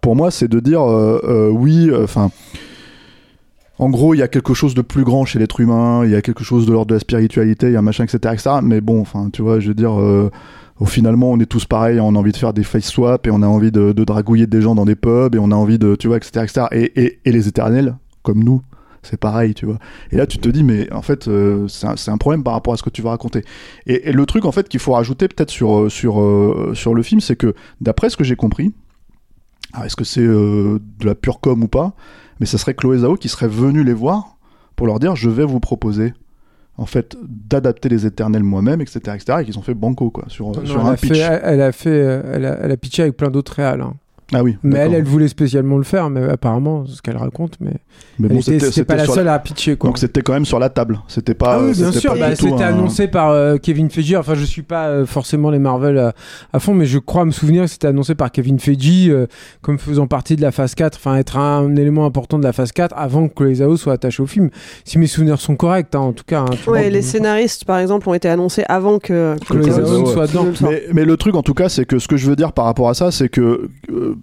[0.00, 0.82] pour moi c'est de dire
[1.52, 2.30] oui, enfin
[3.82, 6.14] en gros, il y a quelque chose de plus grand chez l'être humain, il y
[6.14, 8.50] a quelque chose de l'ordre de la spiritualité, il y a un machin, etc., etc.
[8.62, 10.30] Mais bon, enfin, tu vois, je veux dire, euh,
[10.86, 13.42] finalement, on est tous pareils, on a envie de faire des face swaps et on
[13.42, 15.96] a envie de, de dragouiller des gens dans des pubs et on a envie de,
[15.96, 16.66] tu vois, etc..
[16.70, 18.62] Et, les éternels, comme nous,
[19.02, 19.80] c'est pareil, tu vois.
[20.12, 22.76] Et là, tu te dis, mais en fait, euh, c'est un, problème par rapport à
[22.76, 23.44] ce que tu vas raconter.
[23.88, 27.34] Et, le truc, en fait, qu'il faut rajouter peut-être sur, euh, sur, le film, c'est
[27.34, 28.72] que, d'après ce que j'ai compris,
[29.84, 31.96] est-ce que c'est de la pure com ou pas
[32.42, 34.36] Mais ça serait Chloé Zhao qui serait venue les voir
[34.74, 36.12] pour leur dire, je vais vous proposer
[36.76, 40.48] en fait d'adapter les éternels moi-même etc etc et qu'ils ont fait banco quoi sur,
[40.48, 42.76] Non, sur elle, un pitch fait, elle, elle a fait, euh, elle a, elle a
[42.76, 43.80] pitché avec plein d'autres réals.
[43.82, 43.94] hein.
[44.34, 47.54] Ah oui Mais elle, elle voulait spécialement le faire, mais apparemment, c'est ce qu'elle raconte,
[47.60, 47.74] mais,
[48.18, 49.88] mais bon était, c'était c'était pas c'était la seule à pitcher, quoi.
[49.90, 52.52] donc c'était quand même sur la table c'était pas Ah oui, bien sûr, bah, c'était
[52.64, 54.14] un- annoncé par euh, Kevin Feige.
[54.14, 56.12] Enfin, je suis pas euh, forcément les Marvel à,
[56.52, 59.26] à fond, mais je crois me souvenir que c'était annoncé par Kevin Feige euh,
[59.60, 62.72] comme faisant partie de la phase 4, enfin être un, élément important de la phase
[62.72, 64.50] 4 avant que les AO soient attachés au film.
[64.84, 66.40] Si mes souvenirs sont corrects, hein, en tout cas.
[66.40, 66.90] hein, tu Ouais, vois.
[66.90, 70.26] les scénaristes, par exemple, ont été annoncés avant que, Que les Chloé Zhao Zhao soient
[70.26, 70.46] dedans.
[70.62, 72.64] Mais, mais le truc en tout cas, c'est que ce que je veux dire par
[72.64, 74.16] rapport à ça, c'est que euh,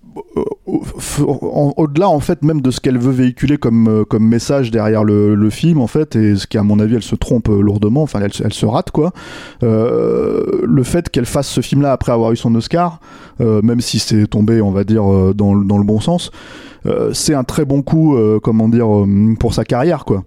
[1.77, 5.49] au-delà en fait même de ce qu'elle veut véhiculer comme, euh, comme message derrière le,
[5.49, 8.19] film en fait, et ce qui à mon avis elle se trompe euh, lourdement, enfin
[8.21, 9.11] elle, elle se rate quoi.
[9.63, 12.99] euh, le fait qu'elle fasse ce film-là après avoir eu son Oscar,
[13.41, 16.31] euh, même si c'est tombé on va dire euh, dans, dans le bon sens,
[16.85, 20.23] euh, c'est un très bon coup euh, comment dire euh, pour sa carrière quoi.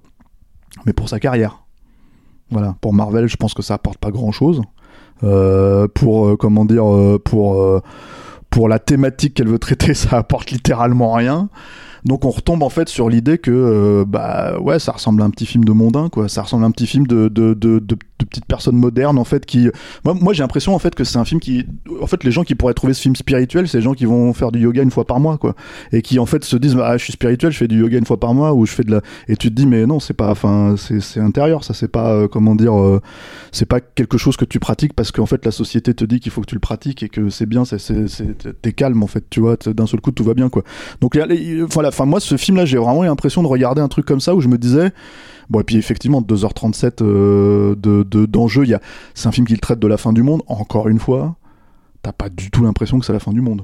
[0.86, 1.64] Mais pour sa carrière.
[2.50, 4.62] Voilà, pour Marvel, je pense que ça apporte pas grand-chose.
[5.24, 7.80] Euh, pour euh, comment dire euh, pour euh,
[8.52, 11.48] pour la thématique qu'elle veut traiter ça apporte littéralement rien.
[12.04, 15.30] Donc on retombe en fait sur l'idée que euh, bah ouais ça ressemble à un
[15.30, 16.28] petit film de mondain quoi.
[16.28, 17.96] Ça ressemble à un petit film de de, de, de,
[18.32, 19.68] de petites personnes modernes en fait qui
[20.04, 21.66] moi, j'ai l'impression en fait que c'est un film qui
[22.00, 24.32] en fait les gens qui pourraient trouver ce film spirituel c'est les gens qui vont
[24.32, 25.54] faire du yoga une fois par mois quoi.
[25.92, 28.06] Et qui en fait se disent ah je suis spirituel je fais du yoga une
[28.06, 30.14] fois par mois ou je fais de la et tu te dis mais non c'est
[30.14, 33.00] pas enfin c'est intérieur ça c'est pas euh, comment dire euh,
[33.52, 36.32] c'est pas quelque chose que tu pratiques parce qu'en fait la société te dit qu'il
[36.32, 37.76] faut que tu le pratiques et que c'est bien c'est
[38.62, 40.62] t'es calme en fait tu vois d'un seul coup tout va bien quoi.
[41.00, 41.18] Donc
[41.70, 44.34] voilà enfin moi ce film là j'ai vraiment l'impression de regarder un truc comme ça
[44.34, 44.92] où je me disais
[45.52, 48.64] bon et puis effectivement 2h37 euh, de de- d'enjeu
[49.14, 51.36] c'est un film qui traite de la fin du monde encore une fois
[52.02, 53.62] t'as pas du tout l'impression que c'est la fin du monde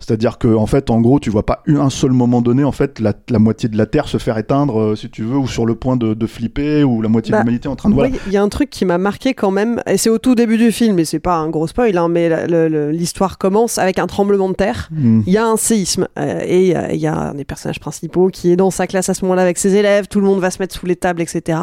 [0.00, 3.00] c'est-à-dire que en fait, en gros, tu vois pas un seul moment donné, en fait,
[3.00, 5.66] la, la moitié de la Terre se faire éteindre, euh, si tu veux, ou sur
[5.66, 8.14] le point de, de flipper, ou la moitié Bah, de l'humanité en train de voilà.
[8.26, 10.56] Il y a un truc qui m'a marqué quand même, et c'est au tout début
[10.56, 12.46] du film, et c'est pas un gros spoil, hein, mais
[12.92, 14.88] l'histoire commence avec un tremblement de terre.
[14.92, 15.22] Mm.
[15.26, 17.44] Il y a un séisme, euh, et il y a- il y, a un des
[17.44, 20.26] personnages principaux qui est dans sa classe à ce moment-là avec ses élèves, tout le
[20.26, 21.58] monde va se mettre sous les tables, etc.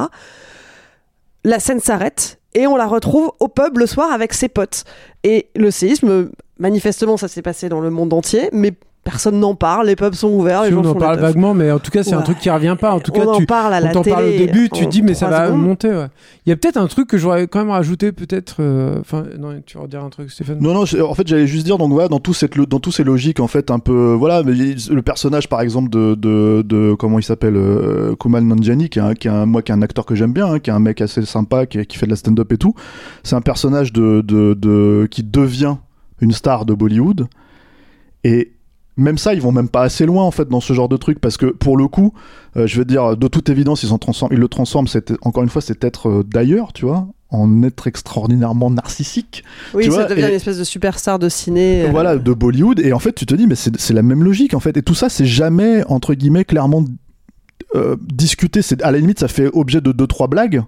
[1.43, 4.83] La scène s'arrête, et on la retrouve au pub le soir avec ses potes.
[5.23, 9.85] Et le séisme, manifestement, ça s'est passé dans le monde entier, mais personne n'en parle,
[9.85, 12.01] les pubs sont ouverts, les Si gens on en parle vaguement, mais en tout cas,
[12.01, 12.91] c'est un truc qui revient pas.
[12.91, 14.87] En tout On cas, en tu, parle à la on t'en parle au début, tu
[14.87, 15.61] dis, mais ça va secondes.
[15.61, 15.89] monter.
[15.89, 16.07] ouais.
[16.47, 18.55] Il y a peut-être un truc que j'aurais quand même rajouté, peut-être.
[18.61, 20.57] euh, Enfin, non, tu vas redire un truc, Stéphane?
[20.59, 22.91] Non, non, je- en fait, j'allais juste dire, donc voilà, dans, tout cette, dans tous
[22.91, 26.95] ces logiques, en fait, un peu, voilà, mais le personnage, par exemple, de, de, de
[26.97, 29.75] comment il s'appelle, euh, Kumal Nanjiani, qui est, un, qui est un, moi, qui est
[29.75, 32.07] un acteur que j'aime bien, hein, qui est un mec assez sympa, qui, qui fait
[32.07, 32.73] de la stand-up et tout,
[33.21, 35.75] c'est un personnage de, de, de, qui devient
[36.21, 37.27] une star de Bollywood,
[38.23, 38.51] et
[38.97, 41.19] même ça, ils vont même pas assez loin en fait dans ce genre de truc
[41.19, 42.13] parce que pour le coup,
[42.55, 44.87] euh, je veux dire, de toute évidence, ils, en transforment, ils le transforment.
[44.87, 49.43] C'est encore une fois, c'est être euh, d'ailleurs, tu vois, en être extraordinairement narcissique.
[49.73, 51.83] Oui, tu ça vois, devient et- une espèce de superstar de ciné.
[51.83, 52.79] euh, voilà, de Bollywood.
[52.79, 54.77] Et en fait, tu te dis, mais c'est c'est la même logique, en fait.
[54.77, 56.85] Et tout ça, c'est jamais, entre guillemets, clairement
[57.75, 58.61] euh, discuté.
[58.61, 60.63] C'est- À la limite, ça fait objet de deux, trois blagues.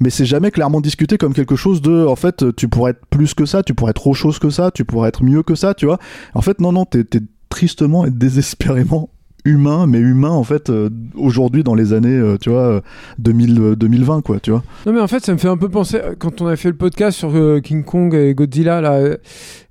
[0.00, 3.34] Mais c'est jamais clairement discuté comme quelque chose de en fait tu pourrais être plus
[3.34, 5.74] que ça tu pourrais être autre chose que ça tu pourrais être mieux que ça
[5.74, 5.98] tu vois.
[6.34, 7.04] En fait non non t'es
[7.48, 9.08] tristement et désespérément
[9.44, 12.80] humain mais humain en fait euh, aujourd'hui dans les années euh, tu vois euh,
[13.20, 14.64] 2000 euh, 2020 quoi tu vois.
[14.86, 16.68] Non mais en fait ça me fait un peu penser euh, quand on a fait
[16.68, 19.16] le podcast sur euh, King Kong et Godzilla là euh,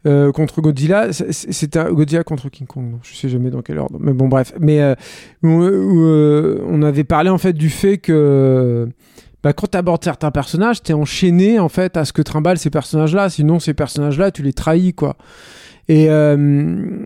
[0.07, 3.97] euh, contre Godzilla c'était Godzilla contre King Kong non, je sais jamais dans quel ordre
[3.99, 4.53] mais bon bref.
[4.61, 4.95] Mais euh,
[5.43, 8.88] où, euh, on avait parlé en fait du fait que
[9.45, 12.71] bah, quand tu abordes certains personnages t'es enchaîné en fait à ce que trimballent ces
[12.71, 15.15] personnages là sinon ces personnages là tu les trahis quoi
[15.88, 17.03] et euh,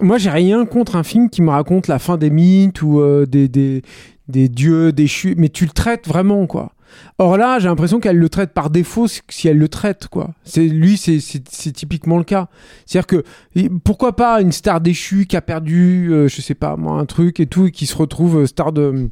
[0.00, 3.26] moi j'ai rien contre un film qui me raconte la fin des mythes ou euh,
[3.26, 3.82] des, des
[4.28, 6.72] des dieux déchus mais tu le traites vraiment quoi
[7.18, 10.30] Or là, j'ai l'impression qu'elle le traite par défaut si- elle le traite, quoi.
[10.42, 11.18] C'est lui, c'est
[11.72, 12.48] typiquement le cas.
[12.86, 13.24] C'est-à-dire que
[13.84, 17.40] pourquoi pas une star déchue qui a perdu, euh, je sais pas moi, un truc
[17.40, 19.10] et tout, et qui se retrouve euh, star de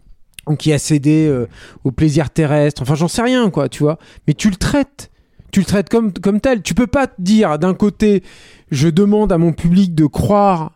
[0.54, 1.48] qui a cédé euh,
[1.82, 2.82] au plaisir terrestre.
[2.82, 3.98] Enfin, j'en sais rien, quoi, tu vois.
[4.28, 5.10] Mais tu le traites.
[5.50, 6.62] Tu le traites comme, comme tel.
[6.62, 8.22] Tu peux pas te dire, d'un côté,
[8.70, 10.72] je demande à mon public de croire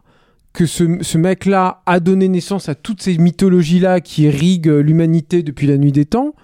[0.52, 5.66] que ce, ce mec-là a donné naissance à toutes ces mythologies-là qui irriguent l'humanité depuis
[5.68, 6.34] la nuit des temps.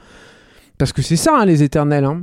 [0.79, 2.05] Parce que c'est ça, hein, les éternels.
[2.05, 2.23] hein.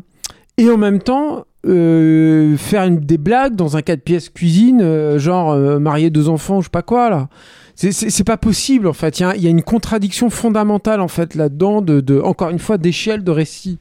[0.57, 5.51] Et en même temps, euh, faire des blagues dans un 4 pièces cuisine, euh, genre
[5.51, 7.29] euh, marier deux enfants, je sais pas quoi, là.
[7.75, 9.19] C'est- pas possible, en fait.
[9.19, 13.23] Il y a, une contradiction fondamentale, en fait, là-dedans, de, de, encore une fois, d'échelle
[13.23, 13.79] de récit.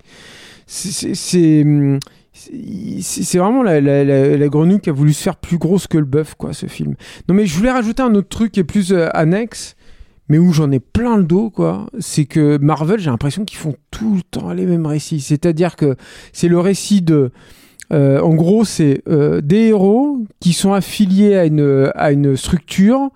[0.67, 1.99] C'est- C'est hum,
[3.35, 6.53] vraiment la, la grenouille qui a voulu se faire plus grosse que le bœuf, quoi,
[6.53, 6.95] ce film.
[7.29, 9.77] Non, mais je voulais rajouter un autre truc qui est plus euh, annexe,
[10.29, 11.87] mais où j'en ai plein le dos, quoi.
[12.01, 15.21] C'est que Marvel, j'ai l'impression qu'ils font tout le temps les mêmes récits.
[15.21, 15.97] C'est-à-dire que
[16.33, 17.31] c'est le récit de.
[17.93, 23.11] euh, en gros, c'est euh, des héros qui sont affiliés à une, à une structure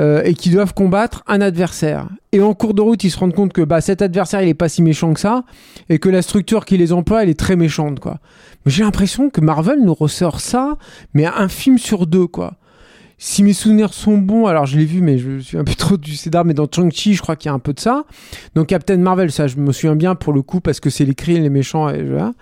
[0.00, 2.08] euh, et qui doivent combattre un adversaire.
[2.32, 4.54] Et en cours de route, ils se rendent compte que bah, cet adversaire, il est
[4.54, 5.44] pas si méchant que ça,
[5.88, 8.18] et que la structure qui les emploie, elle est très méchante, quoi.
[8.64, 10.76] Mais j'ai l'impression que Marvel nous ressort ça,
[11.12, 12.54] mais un film sur deux, quoi.
[13.26, 15.96] Si mes souvenirs sont bons, alors je l'ai vu, mais je suis un peu trop
[15.96, 18.04] du Cédar, mais dans Chang-Chi, je crois qu'il y a un peu de ça.
[18.54, 21.14] Dans Captain Marvel, ça, je me souviens bien pour le coup, parce que c'est les
[21.14, 21.88] cris et les méchants.
[21.88, 22.34] Et voilà.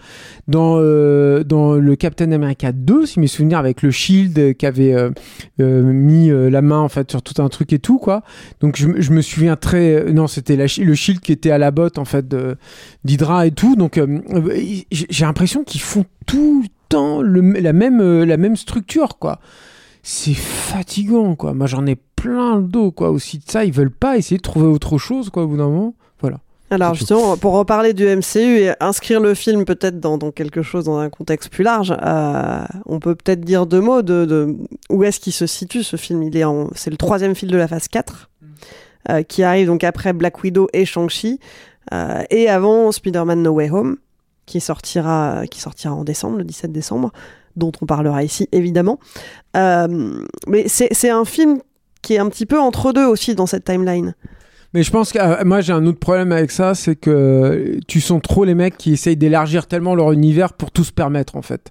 [0.49, 4.93] Dans, euh, dans le Captain America 2, si mes souvenirs, avec le Shield qui avait
[4.93, 5.11] euh,
[5.61, 8.25] euh, mis euh, la main en fait sur tout un truc et tout, quoi.
[8.59, 9.95] Donc je, me souviens très.
[9.95, 12.27] euh, non, c'était le Shield qui était à la botte en fait
[13.05, 13.77] d'Hydra et tout.
[13.77, 14.01] Donc
[14.91, 19.39] j'ai l'impression qu'ils font tout le temps la, même, la même structure, quoi
[20.03, 21.55] c'est fatigant quoi.
[21.55, 23.65] Moi j'en ai plein le dos quoi aussi de ça.
[23.65, 25.95] Ils veulent pas essayer de trouver autre chose quoi au bout d'un moment.
[26.21, 26.39] Voilà.
[26.73, 30.87] Alors justement, pour reparler du MCU et inscrire le film peut-être dans, dans quelque chose,
[30.87, 34.57] dans un contexte plus large, euh, on peut peut-être dire deux mots de, de
[34.89, 36.23] où est-ce qu'il se situe ce film?
[36.23, 38.31] Il est en, c'est le troisième film de la phase 4,
[39.11, 41.41] euh, qui arrive donc après Black Widow et Shang-Chi,
[41.93, 43.99] euh, et avant Spider-Man No Way Home,
[44.47, 47.13] qui sortira, qui sortira en décembre, le 17 décembre,
[47.57, 48.99] dont on parlera ici évidemment.
[49.57, 51.61] Euh, mais c'est, un film
[52.01, 54.15] qui est un petit peu entre deux aussi dans cette timeline.
[54.75, 58.01] mais je pense que euh, moi j'ai un autre problème avec ça c'est que tu
[58.01, 61.43] sens trop les mecs qui essayent d'élargir tellement leur univers pour tout se permettre en
[61.43, 61.71] fait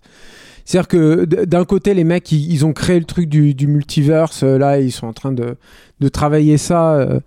[0.66, 4.44] c'est-à-dire que d'un côté, les mecs, ils, ont créé le truc du, du multiverse.
[4.44, 5.56] euh, Là, ils sont en train de,
[6.00, 6.94] de travailler ça.
[6.96, 7.20] euh,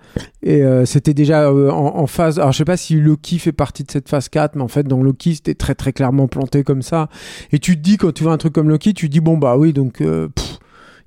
[0.42, 2.38] et euh, c'était déjà euh, en, en phase.
[2.38, 4.84] Alors, je sais pas si Loki fait partie de cette phase 4, mais en fait,
[4.86, 7.08] dans Loki, c'était très, très clairement planté comme ça.
[7.52, 9.36] Et tu te dis, quand tu vois un truc comme Loki, tu te dis, bon,
[9.38, 10.02] bah oui, donc.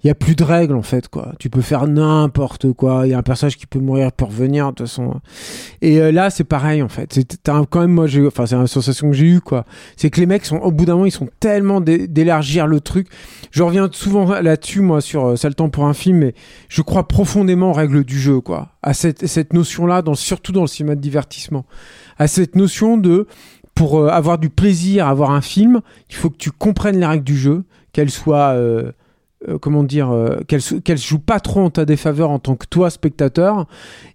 [0.04, 1.34] Il y a plus de règles en fait quoi.
[1.40, 3.02] Tu peux faire n'importe quoi.
[3.08, 5.20] Il y a un personnage qui peut mourir pour revenir de toute façon.
[5.82, 7.12] Et euh, là c'est pareil en fait.
[7.14, 9.66] C'est un- quand même moi enfin c'est une sensation que j'ai eu quoi.
[9.96, 12.80] C'est que les mecs sont au bout d'un moment ils sont tellement d'é- d'élargir le
[12.80, 13.08] truc.
[13.52, 16.36] Je reviens souvent là-dessus moi sur euh, C'est le temps pour un film mais
[16.70, 18.70] je crois profondément aux règles du jeu quoi.
[18.84, 21.66] À cette cette notion là surtout dans le cinéma de divertissement.
[22.20, 23.28] À cette notion de
[23.74, 27.06] pour euh, avoir du plaisir à voir un film, il faut que tu comprennes les
[27.06, 28.54] règles du jeu, qu'elles soient
[29.48, 32.66] euh, comment dire, euh, qu'elle qu'elle joue pas trop en ta défaveur en tant que
[32.66, 33.68] toi spectateur,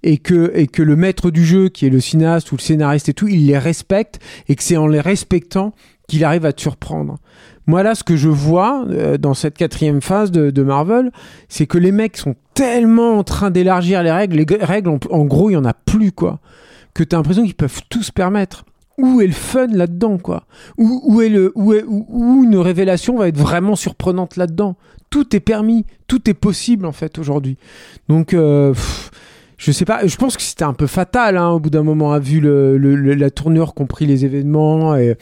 [0.03, 3.29] et que le maître du jeu, qui est le cinéaste ou le scénariste et tout,
[3.29, 5.75] il les respecte et que c'est en les respectant
[6.09, 7.19] qu'il arrive à te surprendre.
[7.67, 11.13] Moi là, ce que je vois euh, dans cette quatrième phase de, Marvel,
[11.49, 15.25] c'est que les mecs sont tellement en train d'élargir les règles, les règles en, en
[15.25, 16.41] gros il y en a plus quoi,
[16.95, 18.65] que t'as l'impression qu'ils peuvent tout se permettre.
[19.03, 20.45] Où est le fun là-dedans, quoi
[20.79, 24.77] où, où est le, où, une révélation va être vraiment surprenante là-dedans
[25.11, 27.59] Tout est permis, tout est possible en fait aujourd'hui.
[28.09, 28.73] Donc, euh,
[29.59, 32.13] je sais pas, je pense que c'était un peu fatal hein, au bout d'un moment,
[32.13, 34.97] à vu le- le- la tournure qu'ont les événements.
[34.97, 35.17] Et,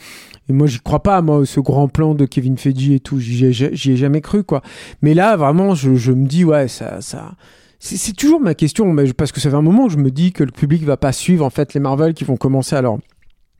[0.49, 3.53] moi, j'y crois pas, moi, ce grand plan de Kevin Feige et tout, j'y ai,
[3.95, 4.61] jamais cru, quoi.
[5.01, 7.01] Mais là, vraiment, je, me dis, ouais, ça.
[7.01, 7.33] ça
[7.79, 10.43] c'est toujours ma question, parce que ça fait un moment que je me dis que
[10.43, 12.97] le public va pas suivre en fait les Marvel qui vont commencer leur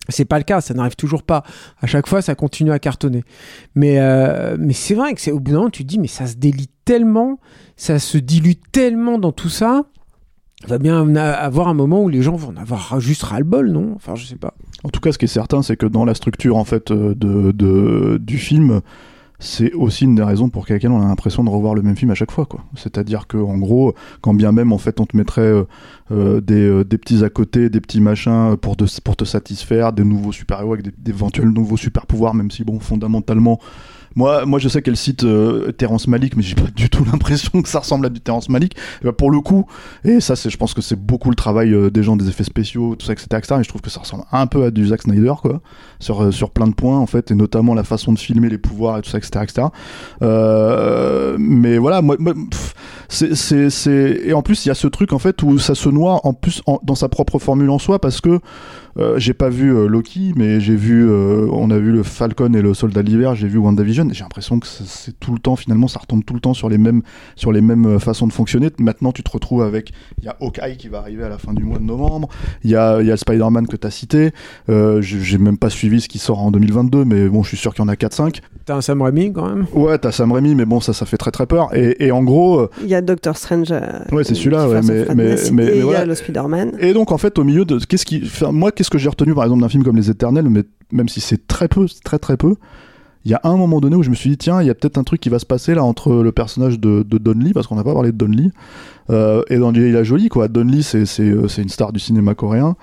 [0.10, 1.44] C'est pas le cas, ça n'arrive toujours pas.
[1.80, 3.24] À chaque fois, ça continue à cartonner.
[3.76, 6.08] Mais, euh, mais c'est vrai que c'est au bout d'un moment, tu te dis, mais
[6.08, 7.40] ça se délie tellement,
[7.78, 9.84] ça se dilue tellement dans tout ça.
[10.64, 13.94] Il va bien avoir un moment où les gens vont en avoir juste ras-le-bol, non?
[13.96, 14.54] Enfin, je sais pas.
[14.84, 17.16] En tout cas, ce qui est certain, c'est que dans la structure en fait euh,
[17.16, 18.82] de, de du film,
[19.42, 22.12] c'est aussi une des raisons pour lesquelles on a l'impression de revoir le même film
[22.12, 22.48] à chaque fois.
[22.76, 25.64] C'est-à-dire que en gros, quand bien même en fait on te mettrait euh,
[26.12, 30.32] euh, des, euh, des, petits à côté, des petits machins pour te satisfaire, des nouveaux
[30.32, 33.60] super-héros avec d'éventuels nouveaux super-pouvoirs, même si bon, fondamentalement,
[34.16, 37.62] moi, moi, je sais qu'elle cite euh, Terrence Malick, mais j'ai pas du tout l'impression
[37.62, 38.76] que ça ressemble à du Terrence Malick.
[39.04, 39.66] Bah, pour le coup,
[40.04, 42.44] et ça, c'est, je pense que c'est beaucoup le travail euh, des gens des effets
[42.44, 43.56] spéciaux, tout ça, etc., etc.
[43.60, 45.62] Et je trouve que ça ressemble un peu à du Zack Snyder, quoi,
[46.00, 48.58] sur euh, sur plein de points en fait, et notamment la façon de filmer les
[48.58, 49.68] pouvoirs et tout ça, etc., etc.
[51.40, 52.18] mais voilà, moi,
[53.08, 55.76] c'est, c'est, c'est, et en plus, il y a ce truc en fait où ça
[55.76, 58.40] se noie en plus dans sa propre formule en soi, parce que
[58.98, 62.54] euh, j'ai pas vu euh, Loki, mais j'ai vu, euh, on a vu le Falcon
[62.54, 65.56] et le Soldat d'hiver, j'ai vu WandaVision, et j'ai l'impression que c'est tout le temps,
[65.56, 67.02] finalement, ça retombe tout le temps sur les mêmes,
[67.36, 68.70] sur les mêmes façons de fonctionner.
[68.80, 71.54] Maintenant, tu te retrouves avec, il y a Hawkeye qui va arriver à la fin
[71.54, 72.30] du mois de novembre,
[72.64, 74.32] il y a, y a Spider-Man que t'as cité,
[74.68, 77.84] j'ai même pas suivi ce qui sort en 2022, mais bon, je suis sûr qu'il
[77.84, 78.42] y en a 4-5.
[78.66, 79.66] T'as un Sam Raimi quand même?
[79.74, 81.76] Ouais, t'as Sam Raimi, mais bon, ça, ça fait très très peur.
[81.76, 82.70] Et, et en gros.
[82.84, 83.72] Il y a Doctor Strange.
[84.12, 86.74] ouais, c'est celui-là, ouais, mais, mais, mais, et il y a le Spider-Man.
[86.80, 87.80] Et donc, en fait, au milieu de.
[87.80, 88.22] Qu'est-ce qui.
[88.24, 91.08] Enfin, moi, qu'est-ce que j'ai retenu, par exemple, d'un film comme Les Éternels, mais même
[91.08, 92.56] si c'est très peu, très très peu,
[93.26, 94.74] il y a un moment donné où je me suis dit, tiens, il y a
[94.74, 97.54] peut-être un truc qui va se passer là entre le personnage de, de Don Lee,
[97.54, 98.52] parce qu'on n'a pas parlé de Don Lee,
[99.12, 100.48] euh, et la Jolie, quoi.
[100.48, 102.76] Don Lee, c'est une star du cinéma coréen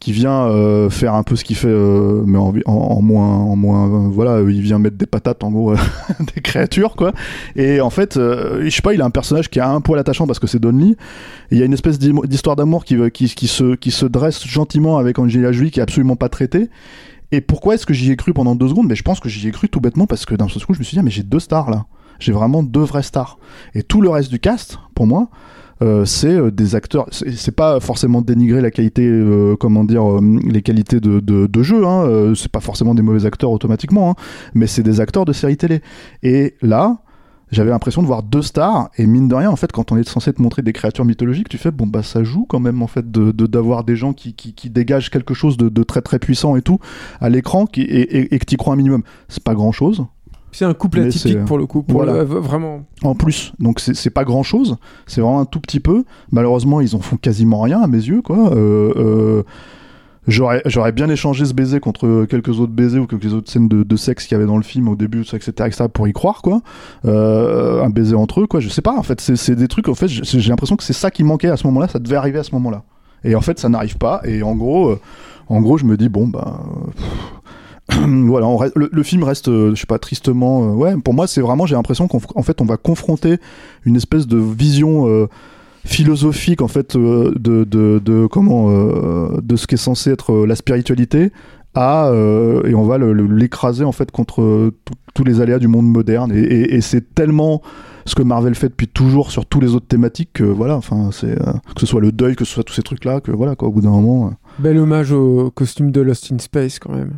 [0.00, 3.54] qui vient euh, faire un peu ce qu'il fait, euh, mais en, en, moins, en
[3.54, 5.74] moins, euh, voilà, il vient mettre des patates en gros,
[6.34, 7.12] des créatures quoi.
[7.54, 10.26] Et en fait, je sais pas, il a un personnage qui a un poil attachant
[10.26, 10.94] parce que c'est Don.
[11.50, 15.18] Il y a une espèce d'histoire d'amour qui, qui, se, qui se dresse gentiment avec
[15.18, 16.70] Angelina Jolie qui est absolument pas traitée.
[17.32, 18.88] Et pourquoi est-ce que j'y ai cru pendant deux secondes?
[18.88, 20.78] Mais je pense que j'y ai cru tout bêtement parce que d'un seul coup, je
[20.78, 21.84] me suis dit, ah, mais j'ai deux stars là.
[22.18, 23.38] J'ai vraiment deux vraies stars.
[23.74, 25.28] Et tout le reste du cast, pour moi,
[25.82, 27.06] euh, c'est euh, des acteurs.
[27.10, 31.86] C'est pas forcément dénigrer la qualité, euh, comment dire, les qualités de, jeu.
[31.86, 34.14] Hein, c'est pas forcément des mauvais acteurs automatiquement, hein,
[34.54, 35.80] mais c'est des acteurs de série télé.
[36.22, 36.98] Et là,
[37.50, 40.08] j'avais l'impression de voir deux stars et mine de rien en fait quand on est
[40.08, 42.86] censé te montrer des créatures mythologiques tu fais bon bah ça joue quand même en
[42.86, 46.20] fait de d'avoir des gens qui, qui, qui, dégagent quelque chose de, de, très très
[46.20, 46.78] puissant et tout
[47.20, 50.06] à l'écran et, et, et, que tu crois un minimum c'est pas grand chose
[50.52, 52.24] c'est un couple atypique pour le coup, pour voilà.
[52.24, 52.82] vraiment.
[53.02, 56.04] En plus, donc c'est pas grand chose, c'est vraiment un tout petit peu.
[56.32, 58.52] Malheureusement, ils en font quasiment rien à mes yeux, quoi.
[58.52, 59.42] Euh, euh,
[60.28, 63.96] J'aurais bien échangé ce baiser contre quelques autres baisers ou quelques autres scènes de, de
[63.96, 66.60] sexe qu'il y avait dans le film au début, etc., etc., pour y croire, quoi.
[67.04, 68.60] Euh, un baiser entre eux, quoi.
[68.60, 71.10] Je sais pas, en fait, c'est des trucs, en fait, j'ai l'impression que c'est ça
[71.10, 72.84] qui manquait à ce moment-là, ça devait arriver à ce moment-là.
[73.24, 74.96] Et en fait, ça n'arrive pas, et en gros,
[75.48, 76.60] en gros, je me dis, bon, bah.
[78.26, 80.64] voilà, le, film reste, euh, je sais pas, tristement.
[80.64, 83.38] Euh, ouais, pour moi, c'est vraiment, j'ai l'impression qu'en fait, on va confronter
[83.84, 85.26] une espèce de vision euh,
[85.84, 91.32] philosophique, en fait, de, de, comment, de ce qui est censé être la spiritualité,
[91.74, 92.10] à
[92.64, 94.72] et on va l'écraser en fait contre
[95.14, 96.32] tous les aléas du monde moderne.
[96.34, 97.62] Et, c'est tellement
[98.04, 101.36] ce que Marvel fait depuis toujours sur tous les autres thématiques que voilà, enfin, c'est
[101.36, 103.72] que ce soit le deuil, que ce soit tous ces trucs-là, que voilà, quoi, au
[103.72, 104.32] bout d'un moment.
[104.58, 107.12] Bel hommage au costume de Lost in Space quand même.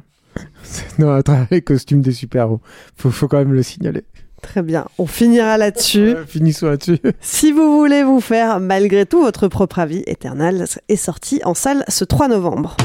[0.98, 2.60] Non, à travers les costumes des super-héros.
[2.96, 4.02] Faut, faut quand même le signaler.
[4.42, 6.16] Très bien, on finira là-dessus.
[6.26, 6.98] finissons là-dessus.
[7.20, 11.84] Si vous voulez vous faire malgré tout votre propre avis, Eternal est sorti en salle
[11.88, 12.76] ce 3 novembre.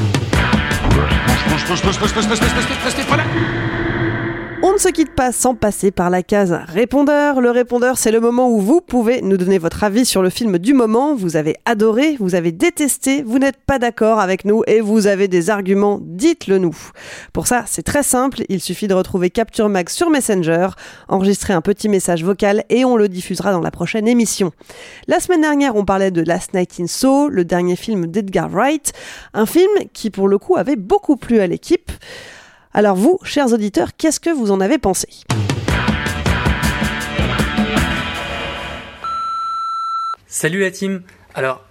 [4.60, 7.40] On ne se quitte pas sans passer par la case répondeur.
[7.40, 10.58] Le répondeur, c'est le moment où vous pouvez nous donner votre avis sur le film
[10.58, 11.14] du moment.
[11.14, 15.28] Vous avez adoré, vous avez détesté, vous n'êtes pas d'accord avec nous et vous avez
[15.28, 16.76] des arguments, dites-le nous.
[17.32, 20.70] Pour ça, c'est très simple, il suffit de retrouver Capture Mag sur Messenger,
[21.06, 24.50] enregistrer un petit message vocal et on le diffusera dans la prochaine émission.
[25.06, 28.92] La semaine dernière, on parlait de Last Night in Soho, le dernier film d'Edgar Wright,
[29.34, 31.92] un film qui pour le coup avait beaucoup plu à l'équipe.
[32.74, 35.08] Alors vous, chers auditeurs, qu'est-ce que vous en avez pensé?
[40.26, 41.02] Salut la team.
[41.34, 41.64] Alors,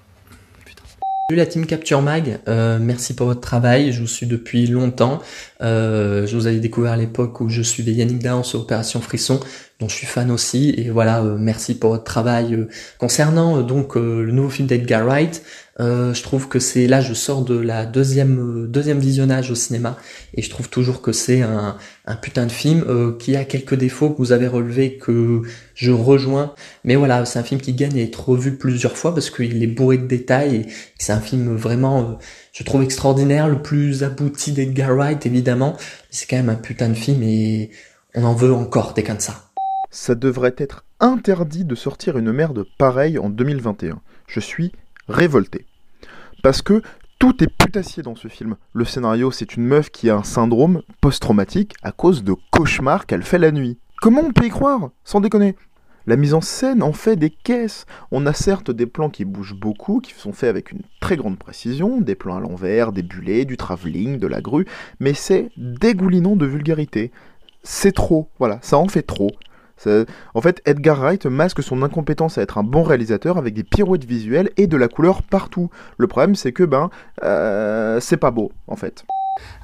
[1.30, 5.20] Salut la team Capture Mag, euh, merci pour votre travail, je vous suis depuis longtemps.
[5.60, 9.42] Euh, je vous avais découvert à l'époque où je suivais Yannick Dahan sur Opération Frisson,
[9.80, 10.74] dont je suis fan aussi.
[10.78, 12.68] Et voilà, merci pour votre travail.
[12.98, 15.44] Concernant donc le nouveau film d'Edgar Wright,
[15.80, 19.56] euh, je trouve que c'est là, je sors de la deuxième euh, deuxième visionnage au
[19.56, 19.96] cinéma
[20.34, 23.76] et je trouve toujours que c'est un, un putain de film euh, qui a quelques
[23.76, 25.44] défauts que vous avez relevés que
[25.76, 26.56] je rejoins.
[26.84, 29.68] Mais voilà, c'est un film qui gagne à être revu plusieurs fois parce qu'il est
[29.68, 30.66] bourré de détails et
[30.98, 32.18] c'est un film vraiment,
[32.54, 35.78] je trouve extraordinaire, le plus abouti d'Edgar Wright évidemment.
[36.10, 37.70] C'est quand même un putain de film et
[38.16, 39.47] on en veut encore des comme ça.
[39.90, 44.00] Ça devrait être interdit de sortir une merde pareille en 2021.
[44.28, 44.72] Je suis
[45.08, 45.66] révolté.
[46.44, 46.82] Parce que
[47.20, 48.58] tout est putassier dans ce film.
[48.74, 53.24] Le scénario, c'est une meuf qui a un syndrome post-traumatique à cause de cauchemars qu'elle
[53.24, 53.80] fait la nuit.
[54.02, 55.56] Comment on peut y croire Sans déconner?
[56.06, 57.86] La mise en scène en fait des caisses.
[58.12, 61.38] On a certes des plans qui bougent beaucoup, qui sont faits avec une très grande
[61.38, 64.66] précision, des plans à l'envers, des bulets, du travelling, de la grue,
[65.00, 67.12] mais c'est dégoulinant de vulgarité.
[67.64, 69.32] C'est trop, voilà, ça en fait trop
[70.34, 74.06] en fait, Edgar Wright masque son incompétence à être un bon réalisateur avec des pirouettes
[74.06, 75.70] visuelles et de la couleur partout.
[75.98, 76.90] Le problème, c'est que ben,
[77.24, 79.06] euh, c'est pas beau, en fait.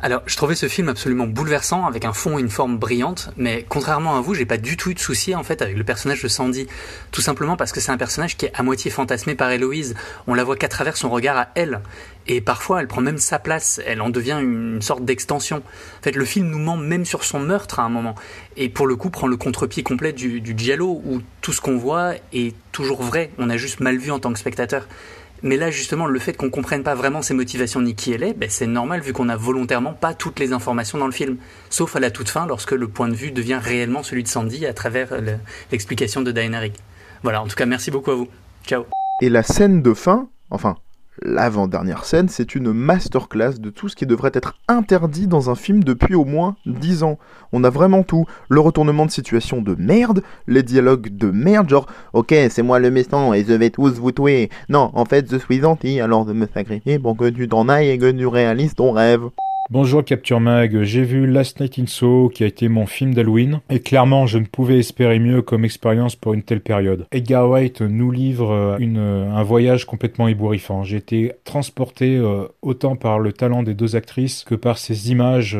[0.01, 3.65] Alors, je trouvais ce film absolument bouleversant, avec un fond et une forme brillante, mais
[3.67, 6.21] contrairement à vous, j'ai pas du tout eu de souci en fait avec le personnage
[6.21, 6.67] de Sandy,
[7.11, 9.95] tout simplement parce que c'est un personnage qui est à moitié fantasmé par Héloïse.
[10.27, 11.81] On la voit qu'à travers son regard à elle,
[12.27, 15.57] et parfois elle prend même sa place, elle en devient une sorte d'extension.
[15.57, 18.15] En fait, le film nous ment même sur son meurtre à un moment,
[18.57, 22.13] et pour le coup prend le contre-pied complet du, du où tout ce qu'on voit
[22.31, 23.31] est toujours vrai.
[23.37, 24.87] On a juste mal vu en tant que spectateur.
[25.43, 28.33] Mais là, justement, le fait qu'on comprenne pas vraiment ses motivations ni qui elle est,
[28.33, 31.35] ben, c'est normal vu qu'on a volontairement pas toutes les informations dans le film.
[31.69, 34.65] Sauf à la toute fin, lorsque le point de vue devient réellement celui de Sandy
[34.65, 35.09] à travers
[35.71, 36.73] l'explication de Rigg.
[37.23, 38.29] Voilà, en tout cas, merci beaucoup à vous.
[38.65, 38.85] Ciao.
[39.21, 40.77] Et la scène de fin, enfin,
[41.21, 45.83] L'avant-dernière scène, c'est une masterclass de tout ce qui devrait être interdit dans un film
[45.83, 47.19] depuis au moins 10 ans.
[47.51, 48.25] On a vraiment tout.
[48.49, 52.89] Le retournement de situation de merde, les dialogues de merde, genre Ok, c'est moi le
[52.89, 54.49] méchant et je vais tous vous tuer.
[54.69, 57.89] Non, en fait, je suis gentil, alors de me sacrifier pour que tu t'en ailles
[57.89, 59.29] et que tu réalises ton rêve.
[59.69, 63.61] Bonjour Capture Mag, j'ai vu Last Night in Soho qui a été mon film d'Halloween
[63.69, 67.07] et clairement je ne pouvais espérer mieux comme expérience pour une telle période.
[67.13, 70.83] Edgar Wright nous livre euh, euh, un voyage complètement ébouriffant.
[70.83, 75.57] J'ai été transporté euh, autant par le talent des deux actrices que par ces images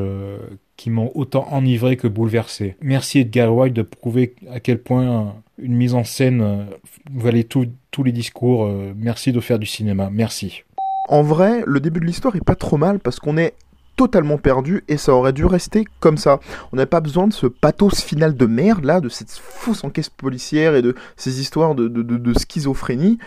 [0.76, 2.76] qui m'ont autant enivré que bouleversé.
[2.82, 6.68] Merci Edgar Wright de prouver à quel point une mise en scène
[7.10, 8.70] valait tous les discours.
[8.98, 10.10] Merci de faire du cinéma.
[10.12, 10.64] Merci.
[11.08, 13.54] En vrai, le début de l'histoire est pas trop mal parce qu'on est
[13.96, 16.40] totalement perdu et ça aurait dû rester comme ça.
[16.72, 20.10] On n'a pas besoin de ce pathos final de merde là, de cette fausse enquête
[20.10, 23.20] policière et de ces histoires de, schizophrénie.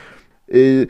[0.48, 0.88] Et,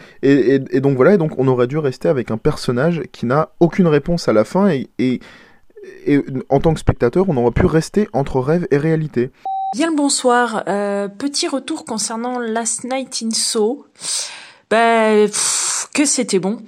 [0.74, 4.28] donc voilà, et donc on aurait dû rester avec un personnage qui n'a aucune réponse
[4.28, 5.20] à la fin et,
[6.48, 9.30] en tant que spectateur, on aurait pu rester entre rêve et réalité.
[9.74, 10.64] Bien le bonsoir.
[10.68, 13.86] Euh, petit retour concernant Last Night in So.
[14.70, 15.26] Bah,
[15.94, 16.58] que c'était bon.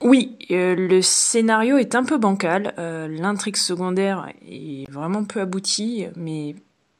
[0.00, 6.06] Oui, euh, le scénario est un peu bancal, euh, l'intrigue secondaire est vraiment peu aboutie,
[6.16, 6.54] mais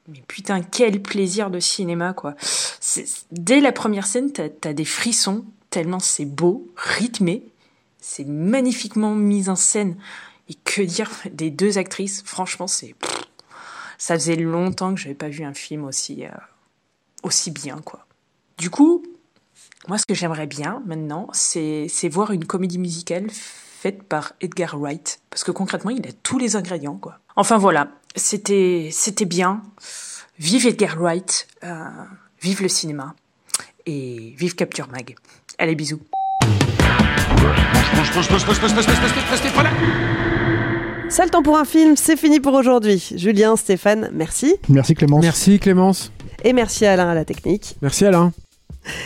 [0.09, 2.35] mais putain quel plaisir de cinéma quoi.
[3.31, 7.45] Dès la première scène, t'as as des frissons tellement c'est beau, rythmé,
[8.01, 9.97] c'est magnifiquement mis en scène
[10.49, 12.95] et que dire des deux actrices, franchement c'est
[13.99, 16.31] ça faisait longtemps que j'avais pas vu un film aussi euh,
[17.23, 18.07] aussi bien quoi.
[18.57, 19.05] Du coup,
[19.89, 25.21] moi, ce que j'aimerais bien maintenant, c'est voir une comédie musicale faite par Edgar Wright,
[25.31, 27.19] parce que concrètement, il a tous les ingrédients, quoi.
[27.37, 29.63] Enfin voilà, c'était c'était bien.
[30.39, 31.85] Vive Edgar Wright, euh,
[32.43, 33.15] vive le cinéma
[33.87, 35.17] et vive Capture Mag.
[35.59, 36.01] Allez, bisous.
[41.09, 43.13] Ça le temps pour un film, c'est fini pour aujourd'hui.
[43.17, 44.57] Julien, Stéphane, merci.
[44.69, 45.23] Merci Clémence.
[45.23, 46.13] Merci Clémence.
[46.45, 47.77] Et merci Alain à la technique.
[47.81, 48.33] Merci Alain.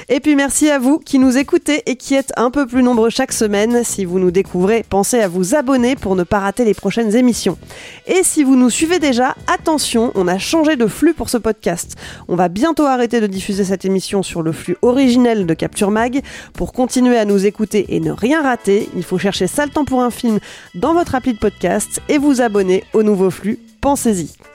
[0.08, 3.10] Et puis merci à vous qui nous écoutez et qui êtes un peu plus nombreux
[3.10, 3.82] chaque semaine.
[3.84, 7.58] Si vous nous découvrez, pensez à vous abonner pour ne pas rater les prochaines émissions.
[8.06, 11.96] Et si vous nous suivez déjà, attention, on a changé de flux pour ce podcast.
[12.28, 16.22] On va bientôt arrêter de diffuser cette émission sur le flux originel de Capture Mag.
[16.54, 20.02] Pour continuer à nous écouter et ne rien rater, il faut chercher Sale temps pour
[20.02, 20.38] un film
[20.74, 23.58] dans votre appli de podcast et vous abonner au nouveau flux.
[23.80, 24.51] Pensez-y.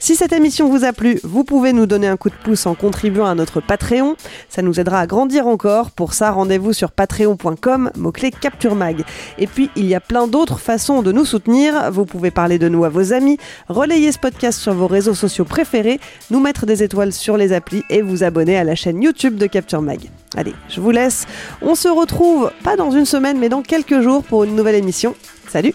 [0.00, 2.74] Si cette émission vous a plu, vous pouvez nous donner un coup de pouce en
[2.74, 4.16] contribuant à notre Patreon.
[4.48, 5.90] Ça nous aidera à grandir encore.
[5.90, 9.02] Pour ça, rendez-vous sur patreon.com, mot-clé Capture Mag.
[9.38, 11.90] Et puis, il y a plein d'autres façons de nous soutenir.
[11.90, 13.38] Vous pouvez parler de nous à vos amis,
[13.68, 15.98] relayer ce podcast sur vos réseaux sociaux préférés,
[16.30, 19.46] nous mettre des étoiles sur les applis et vous abonner à la chaîne YouTube de
[19.46, 20.10] Capture Mag.
[20.36, 21.26] Allez, je vous laisse.
[21.60, 25.16] On se retrouve, pas dans une semaine, mais dans quelques jours pour une nouvelle émission.
[25.48, 25.74] Salut